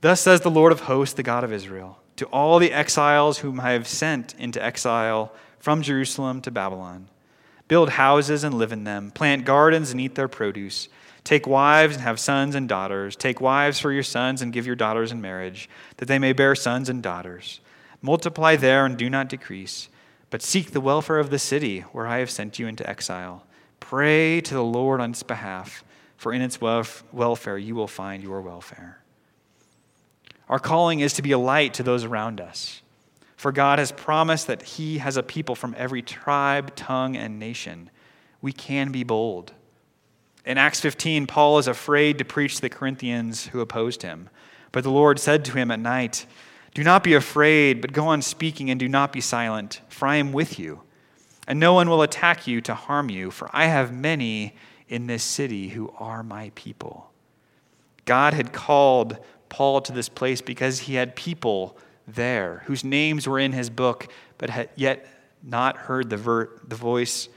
Thus 0.00 0.22
says 0.22 0.40
the 0.40 0.50
Lord 0.50 0.72
of 0.72 0.80
hosts, 0.80 1.12
the 1.12 1.22
God 1.22 1.44
of 1.44 1.52
Israel, 1.52 1.98
to 2.16 2.24
all 2.28 2.58
the 2.58 2.72
exiles 2.72 3.40
whom 3.40 3.60
I 3.60 3.72
have 3.72 3.86
sent 3.86 4.34
into 4.38 4.64
exile 4.64 5.34
from 5.58 5.82
Jerusalem 5.82 6.40
to 6.40 6.50
Babylon 6.50 7.10
build 7.68 7.90
houses 7.90 8.42
and 8.42 8.54
live 8.54 8.72
in 8.72 8.84
them, 8.84 9.10
plant 9.10 9.44
gardens 9.44 9.90
and 9.90 10.00
eat 10.00 10.14
their 10.14 10.28
produce 10.28 10.88
Take 11.24 11.46
wives 11.46 11.96
and 11.96 12.02
have 12.02 12.18
sons 12.18 12.54
and 12.54 12.68
daughters. 12.68 13.14
Take 13.14 13.40
wives 13.40 13.78
for 13.78 13.92
your 13.92 14.02
sons 14.02 14.42
and 14.42 14.52
give 14.52 14.66
your 14.66 14.76
daughters 14.76 15.12
in 15.12 15.20
marriage, 15.20 15.68
that 15.98 16.06
they 16.06 16.18
may 16.18 16.32
bear 16.32 16.54
sons 16.54 16.88
and 16.88 17.02
daughters. 17.02 17.60
Multiply 18.02 18.56
there 18.56 18.86
and 18.86 18.96
do 18.96 19.10
not 19.10 19.28
decrease, 19.28 19.88
but 20.30 20.42
seek 20.42 20.70
the 20.70 20.80
welfare 20.80 21.18
of 21.18 21.30
the 21.30 21.38
city 21.38 21.80
where 21.92 22.06
I 22.06 22.18
have 22.18 22.30
sent 22.30 22.58
you 22.58 22.66
into 22.66 22.88
exile. 22.88 23.44
Pray 23.78 24.40
to 24.40 24.54
the 24.54 24.64
Lord 24.64 25.00
on 25.00 25.10
its 25.10 25.22
behalf, 25.22 25.84
for 26.16 26.32
in 26.32 26.42
its 26.42 26.60
welfare 26.60 27.58
you 27.58 27.74
will 27.74 27.86
find 27.86 28.22
your 28.22 28.40
welfare. 28.40 29.02
Our 30.48 30.58
calling 30.58 31.00
is 31.00 31.12
to 31.14 31.22
be 31.22 31.32
a 31.32 31.38
light 31.38 31.74
to 31.74 31.82
those 31.82 32.04
around 32.04 32.40
us. 32.40 32.82
For 33.36 33.52
God 33.52 33.78
has 33.78 33.92
promised 33.92 34.48
that 34.48 34.62
He 34.62 34.98
has 34.98 35.16
a 35.16 35.22
people 35.22 35.54
from 35.54 35.74
every 35.78 36.02
tribe, 36.02 36.74
tongue, 36.76 37.16
and 37.16 37.38
nation. 37.38 37.88
We 38.42 38.52
can 38.52 38.92
be 38.92 39.02
bold. 39.02 39.52
In 40.50 40.58
Acts 40.58 40.80
15, 40.80 41.28
Paul 41.28 41.58
is 41.58 41.68
afraid 41.68 42.18
to 42.18 42.24
preach 42.24 42.56
to 42.56 42.60
the 42.60 42.68
Corinthians 42.68 43.46
who 43.46 43.60
opposed 43.60 44.02
him. 44.02 44.28
But 44.72 44.82
the 44.82 44.90
Lord 44.90 45.20
said 45.20 45.44
to 45.44 45.52
him 45.52 45.70
at 45.70 45.78
night, 45.78 46.26
Do 46.74 46.82
not 46.82 47.04
be 47.04 47.14
afraid, 47.14 47.80
but 47.80 47.92
go 47.92 48.08
on 48.08 48.20
speaking 48.20 48.68
and 48.68 48.80
do 48.80 48.88
not 48.88 49.12
be 49.12 49.20
silent, 49.20 49.80
for 49.88 50.08
I 50.08 50.16
am 50.16 50.32
with 50.32 50.58
you. 50.58 50.82
And 51.46 51.60
no 51.60 51.72
one 51.72 51.88
will 51.88 52.02
attack 52.02 52.48
you 52.48 52.60
to 52.62 52.74
harm 52.74 53.10
you, 53.10 53.30
for 53.30 53.48
I 53.52 53.66
have 53.66 53.92
many 53.92 54.56
in 54.88 55.06
this 55.06 55.22
city 55.22 55.68
who 55.68 55.94
are 56.00 56.24
my 56.24 56.50
people. 56.56 57.12
God 58.04 58.34
had 58.34 58.52
called 58.52 59.18
Paul 59.50 59.80
to 59.82 59.92
this 59.92 60.08
place 60.08 60.40
because 60.40 60.80
he 60.80 60.94
had 60.94 61.14
people 61.14 61.78
there 62.08 62.64
whose 62.66 62.82
names 62.82 63.28
were 63.28 63.38
in 63.38 63.52
his 63.52 63.70
book, 63.70 64.08
but 64.36 64.50
had 64.50 64.70
yet 64.74 65.06
not 65.44 65.76
heard 65.76 66.10
the, 66.10 66.16
ver- 66.16 66.50
the 66.66 66.74
voice 66.74 67.28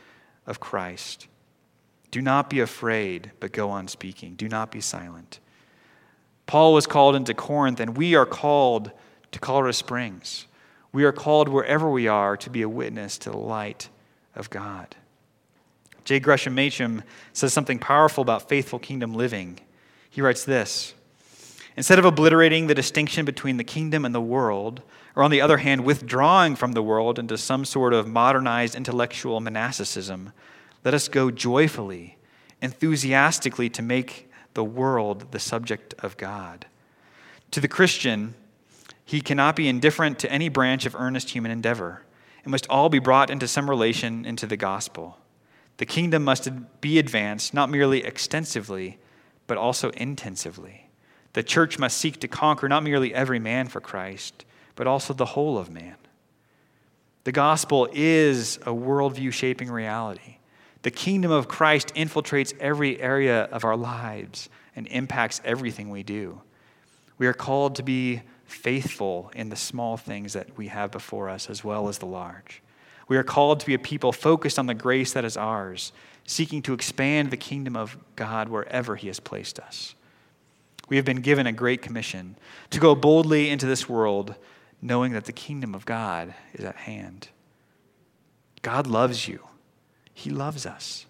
of 0.47 0.60
Christ. 0.60 1.28
Do 2.13 2.21
not 2.21 2.47
be 2.47 2.60
afraid, 2.60 3.32
but 3.39 3.52
go 3.52 3.71
on 3.71 3.88
speaking. 3.88 4.36
Do 4.36 4.47
not 4.47 4.69
be 4.69 4.82
silent. 4.82 5.39
Paul 6.45 6.76
was 6.76 6.86
called 6.86 7.15
into 7.15 7.34
Corinth, 7.34 7.80
and 7.80 7.97
we 7.97 8.13
are 8.13 8.28
called 8.28 8.91
to 9.32 9.39
Colorado 9.39 9.71
Springs. 9.71 10.45
We 10.91 11.06
are 11.06 11.12
called 11.12 11.49
wherever 11.49 11.89
we 11.89 12.08
are 12.08 12.38
to 12.38 12.52
be 12.52 12.62
a 12.62 12.69
witness 12.69 13.17
to 13.17 13.32
the 13.32 13.38
light 13.38 13.89
of 14.36 14.52
God. 14.52 14.95
J. 16.06 16.19
Gresham 16.19 16.54
Machen 16.54 17.04
says 17.34 17.52
something 17.52 17.80
powerful 17.80 18.21
about 18.21 18.47
faithful 18.47 18.78
kingdom 18.78 19.15
living. 19.15 19.60
He 20.08 20.21
writes 20.21 20.45
this 20.45 20.93
Instead 21.76 21.97
of 21.97 22.06
obliterating 22.06 22.67
the 22.67 22.76
distinction 22.76 23.26
between 23.26 23.58
the 23.58 23.63
kingdom 23.63 24.06
and 24.06 24.13
the 24.13 24.21
world, 24.21 24.84
or 25.15 25.23
on 25.23 25.32
the 25.32 25.41
other 25.41 25.58
hand, 25.58 25.84
withdrawing 25.84 26.56
from 26.58 26.73
the 26.73 26.84
world 26.84 27.17
into 27.17 27.39
some 27.39 27.65
sort 27.65 27.91
of 27.91 28.08
modernized 28.08 28.76
intellectual 28.76 29.39
monasticism, 29.39 30.32
let 30.83 30.93
us 30.93 31.07
go 31.07 31.31
joyfully, 31.31 32.17
enthusiastically 32.61 33.69
to 33.69 33.81
make 33.81 34.29
the 34.53 34.63
world 34.63 35.31
the 35.31 35.39
subject 35.39 35.93
of 35.99 36.17
God. 36.17 36.65
To 37.51 37.59
the 37.59 37.67
Christian, 37.67 38.35
he 39.05 39.21
cannot 39.21 39.55
be 39.55 39.67
indifferent 39.67 40.19
to 40.19 40.31
any 40.31 40.49
branch 40.49 40.85
of 40.85 40.95
earnest 40.95 41.31
human 41.31 41.51
endeavor. 41.51 42.03
It 42.43 42.49
must 42.49 42.67
all 42.69 42.89
be 42.89 42.99
brought 42.99 43.29
into 43.29 43.47
some 43.47 43.69
relation 43.69 44.25
into 44.25 44.45
the 44.45 44.57
gospel. 44.57 45.17
The 45.77 45.85
kingdom 45.85 46.23
must 46.23 46.49
be 46.81 46.99
advanced 46.99 47.53
not 47.53 47.69
merely 47.69 48.03
extensively, 48.03 48.99
but 49.47 49.57
also 49.57 49.89
intensively. 49.91 50.89
The 51.33 51.43
church 51.43 51.79
must 51.79 51.97
seek 51.97 52.19
to 52.19 52.27
conquer 52.27 52.69
not 52.69 52.83
merely 52.83 53.13
every 53.13 53.39
man 53.39 53.67
for 53.67 53.81
Christ, 53.81 54.45
but 54.75 54.87
also 54.87 55.13
the 55.13 55.25
whole 55.25 55.57
of 55.57 55.71
man. 55.71 55.95
The 57.23 57.31
gospel 57.31 57.87
is 57.91 58.57
a 58.57 58.73
worldview 58.73 59.31
shaping 59.31 59.71
reality. 59.71 60.37
The 60.83 60.91
kingdom 60.91 61.31
of 61.31 61.47
Christ 61.47 61.93
infiltrates 61.95 62.53
every 62.59 63.01
area 63.01 63.45
of 63.45 63.63
our 63.63 63.77
lives 63.77 64.49
and 64.75 64.85
impacts 64.87 65.41
everything 65.43 65.89
we 65.89 66.03
do. 66.03 66.41
We 67.17 67.27
are 67.27 67.33
called 67.33 67.75
to 67.75 67.83
be 67.83 68.21
faithful 68.45 69.31
in 69.33 69.49
the 69.49 69.55
small 69.55 69.97
things 69.97 70.33
that 70.33 70.57
we 70.57 70.67
have 70.67 70.91
before 70.91 71.29
us 71.29 71.49
as 71.49 71.63
well 71.63 71.87
as 71.87 71.97
the 71.97 72.05
large. 72.05 72.61
We 73.07 73.17
are 73.17 73.23
called 73.23 73.61
to 73.61 73.65
be 73.65 73.73
a 73.73 73.79
people 73.79 74.11
focused 74.11 74.59
on 74.59 74.65
the 74.65 74.73
grace 74.73 75.13
that 75.13 75.25
is 75.25 75.37
ours, 75.37 75.93
seeking 76.25 76.61
to 76.63 76.73
expand 76.73 77.31
the 77.31 77.37
kingdom 77.37 77.75
of 77.75 77.97
God 78.15 78.49
wherever 78.49 78.95
He 78.95 79.07
has 79.07 79.19
placed 79.19 79.59
us. 79.59 79.95
We 80.89 80.97
have 80.97 81.05
been 81.05 81.21
given 81.21 81.47
a 81.47 81.53
great 81.53 81.81
commission 81.81 82.35
to 82.71 82.79
go 82.79 82.93
boldly 82.93 83.49
into 83.49 83.65
this 83.65 83.87
world, 83.87 84.35
knowing 84.81 85.13
that 85.13 85.25
the 85.25 85.31
kingdom 85.31 85.73
of 85.73 85.85
God 85.85 86.33
is 86.53 86.65
at 86.65 86.75
hand. 86.75 87.29
God 88.61 88.85
loves 88.85 89.27
you. 89.27 89.39
He 90.13 90.30
loves 90.30 90.65
us. 90.65 91.06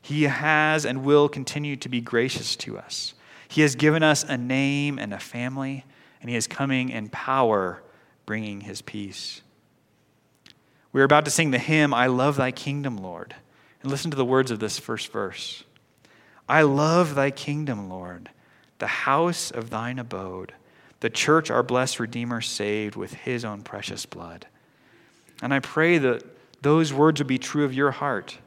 He 0.00 0.24
has 0.24 0.84
and 0.84 1.04
will 1.04 1.28
continue 1.28 1.76
to 1.76 1.88
be 1.88 2.00
gracious 2.00 2.56
to 2.56 2.78
us. 2.78 3.14
He 3.48 3.62
has 3.62 3.74
given 3.74 4.02
us 4.02 4.24
a 4.24 4.36
name 4.36 4.98
and 4.98 5.12
a 5.12 5.18
family, 5.18 5.84
and 6.20 6.30
He 6.30 6.36
is 6.36 6.46
coming 6.46 6.90
in 6.90 7.08
power, 7.08 7.82
bringing 8.24 8.62
His 8.62 8.82
peace. 8.82 9.42
We 10.92 11.00
are 11.00 11.04
about 11.04 11.24
to 11.26 11.30
sing 11.30 11.50
the 11.50 11.58
hymn, 11.58 11.92
I 11.92 12.06
Love 12.06 12.36
Thy 12.36 12.50
Kingdom, 12.50 12.96
Lord. 12.96 13.34
And 13.82 13.90
listen 13.90 14.10
to 14.10 14.16
the 14.16 14.24
words 14.24 14.50
of 14.50 14.60
this 14.60 14.78
first 14.78 15.12
verse 15.12 15.64
I 16.48 16.62
love 16.62 17.14
Thy 17.14 17.30
kingdom, 17.30 17.88
Lord, 17.88 18.30
the 18.78 18.86
house 18.86 19.50
of 19.50 19.70
Thine 19.70 19.98
abode, 19.98 20.52
the 21.00 21.10
church 21.10 21.50
our 21.50 21.62
blessed 21.62 22.00
Redeemer 22.00 22.40
saved 22.40 22.96
with 22.96 23.12
His 23.12 23.44
own 23.44 23.62
precious 23.62 24.06
blood. 24.06 24.46
And 25.42 25.52
I 25.52 25.60
pray 25.60 25.98
that 25.98 26.24
those 26.62 26.92
words 26.92 27.20
would 27.20 27.26
be 27.26 27.38
true 27.38 27.64
of 27.64 27.74
your 27.74 27.90
heart 27.90 28.38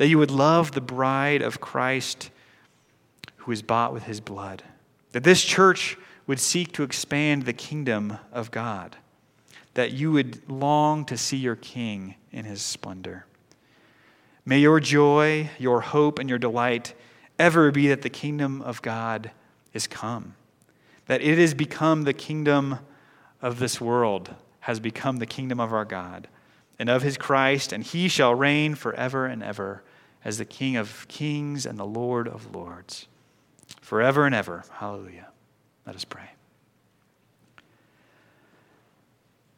that 0.00 0.08
you 0.08 0.16
would 0.16 0.30
love 0.30 0.72
the 0.72 0.80
bride 0.80 1.42
of 1.42 1.60
Christ 1.60 2.30
who 3.36 3.52
is 3.52 3.60
bought 3.60 3.92
with 3.92 4.04
his 4.04 4.18
blood, 4.18 4.62
that 5.12 5.24
this 5.24 5.44
church 5.44 5.98
would 6.26 6.40
seek 6.40 6.72
to 6.72 6.82
expand 6.82 7.42
the 7.42 7.52
kingdom 7.52 8.16
of 8.32 8.50
God, 8.50 8.96
that 9.74 9.92
you 9.92 10.10
would 10.10 10.48
long 10.48 11.04
to 11.04 11.18
see 11.18 11.36
your 11.36 11.54
king 11.54 12.14
in 12.32 12.46
his 12.46 12.62
splendor. 12.62 13.26
May 14.46 14.60
your 14.60 14.80
joy, 14.80 15.50
your 15.58 15.82
hope, 15.82 16.18
and 16.18 16.30
your 16.30 16.38
delight 16.38 16.94
ever 17.38 17.70
be 17.70 17.86
that 17.88 18.00
the 18.00 18.08
kingdom 18.08 18.62
of 18.62 18.80
God 18.80 19.30
is 19.74 19.86
come, 19.86 20.34
that 21.08 21.20
it 21.20 21.36
has 21.36 21.52
become 21.52 22.04
the 22.04 22.14
kingdom 22.14 22.78
of 23.42 23.58
this 23.58 23.82
world, 23.82 24.34
has 24.60 24.80
become 24.80 25.18
the 25.18 25.26
kingdom 25.26 25.60
of 25.60 25.74
our 25.74 25.84
God 25.84 26.26
and 26.78 26.88
of 26.88 27.02
his 27.02 27.18
Christ, 27.18 27.70
and 27.70 27.84
he 27.84 28.08
shall 28.08 28.34
reign 28.34 28.74
forever 28.74 29.26
and 29.26 29.42
ever 29.42 29.82
as 30.24 30.38
the 30.38 30.44
King 30.44 30.76
of 30.76 31.06
kings 31.08 31.66
and 31.66 31.78
the 31.78 31.86
Lord 31.86 32.28
of 32.28 32.54
lords, 32.54 33.06
forever 33.80 34.26
and 34.26 34.34
ever. 34.34 34.64
Hallelujah. 34.70 35.28
Let 35.86 35.96
us 35.96 36.04
pray. 36.04 36.30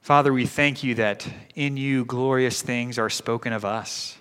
Father, 0.01 0.33
we 0.33 0.47
thank 0.47 0.83
you 0.83 0.97
that 0.97 1.27
in 1.55 1.77
you 1.77 2.05
glorious 2.05 2.61
things 2.61 2.99
are 2.99 3.11
spoken 3.11 3.53
of 3.53 3.65
us. 3.65 4.19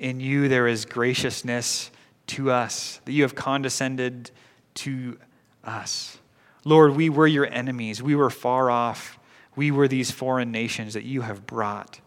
In 0.00 0.18
you 0.18 0.48
there 0.48 0.66
is 0.66 0.84
graciousness 0.84 1.90
to 2.26 2.50
us, 2.50 3.00
that 3.04 3.12
you 3.12 3.22
have 3.22 3.34
condescended 3.34 4.30
to 4.74 5.18
us. 5.62 6.18
Lord, 6.64 6.96
we 6.96 7.10
were 7.10 7.26
your 7.26 7.46
enemies. 7.46 8.02
We 8.02 8.16
were 8.16 8.30
far 8.30 8.70
off. 8.70 9.18
We 9.54 9.70
were 9.70 9.86
these 9.86 10.10
foreign 10.10 10.50
nations 10.50 10.94
that 10.94 11.04
you 11.04 11.20
have 11.20 11.46
brought. 11.46 12.00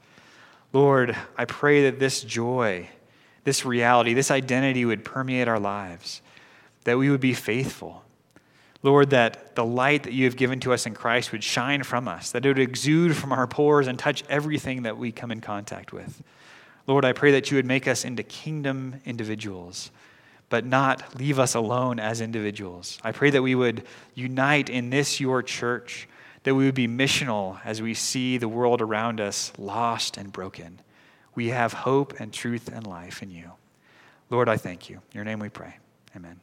Lord, 0.73 1.15
I 1.37 1.45
pray 1.45 1.83
that 1.83 1.99
this 1.99 2.21
joy, 2.21 2.89
this 3.47 3.63
reality, 3.63 4.13
this 4.13 4.29
identity 4.29 4.83
would 4.83 5.05
permeate 5.05 5.47
our 5.47 5.57
lives, 5.57 6.21
that 6.83 6.97
we 6.97 7.09
would 7.09 7.21
be 7.21 7.33
faithful. 7.33 8.03
Lord, 8.83 9.11
that 9.11 9.55
the 9.55 9.63
light 9.63 10.03
that 10.03 10.11
you 10.11 10.25
have 10.25 10.35
given 10.35 10.59
to 10.59 10.73
us 10.73 10.85
in 10.85 10.93
Christ 10.93 11.31
would 11.31 11.45
shine 11.45 11.83
from 11.83 12.09
us, 12.09 12.29
that 12.31 12.45
it 12.45 12.49
would 12.49 12.59
exude 12.59 13.15
from 13.15 13.31
our 13.31 13.47
pores 13.47 13.87
and 13.87 13.97
touch 13.97 14.25
everything 14.27 14.83
that 14.83 14.97
we 14.97 15.13
come 15.13 15.31
in 15.31 15.39
contact 15.39 15.93
with. 15.93 16.21
Lord, 16.87 17.05
I 17.05 17.13
pray 17.13 17.31
that 17.31 17.49
you 17.49 17.55
would 17.55 17.65
make 17.65 17.87
us 17.87 18.03
into 18.03 18.21
kingdom 18.21 18.99
individuals, 19.05 19.91
but 20.49 20.65
not 20.65 21.17
leave 21.17 21.39
us 21.39 21.55
alone 21.55 22.01
as 22.01 22.19
individuals. 22.19 22.99
I 23.01 23.13
pray 23.13 23.29
that 23.29 23.41
we 23.41 23.55
would 23.55 23.83
unite 24.13 24.69
in 24.69 24.89
this, 24.89 25.21
your 25.21 25.41
church, 25.41 26.09
that 26.43 26.53
we 26.53 26.65
would 26.65 26.75
be 26.75 26.89
missional 26.89 27.61
as 27.63 27.81
we 27.81 27.93
see 27.93 28.37
the 28.37 28.49
world 28.49 28.81
around 28.81 29.21
us 29.21 29.53
lost 29.57 30.17
and 30.17 30.33
broken. 30.33 30.81
We 31.37 31.49
have 31.49 31.71
hope 31.71 32.19
and 32.19 32.33
truth 32.33 32.67
and 32.67 32.87
life 32.87 33.21
in 33.21 33.29
you. 33.29 33.51
Lord, 34.31 34.49
I 34.49 34.57
thank 34.57 34.89
you. 34.89 34.95
In 34.95 35.13
your 35.13 35.23
name 35.23 35.37
we 35.37 35.49
pray. 35.49 35.77
Amen. 36.15 36.39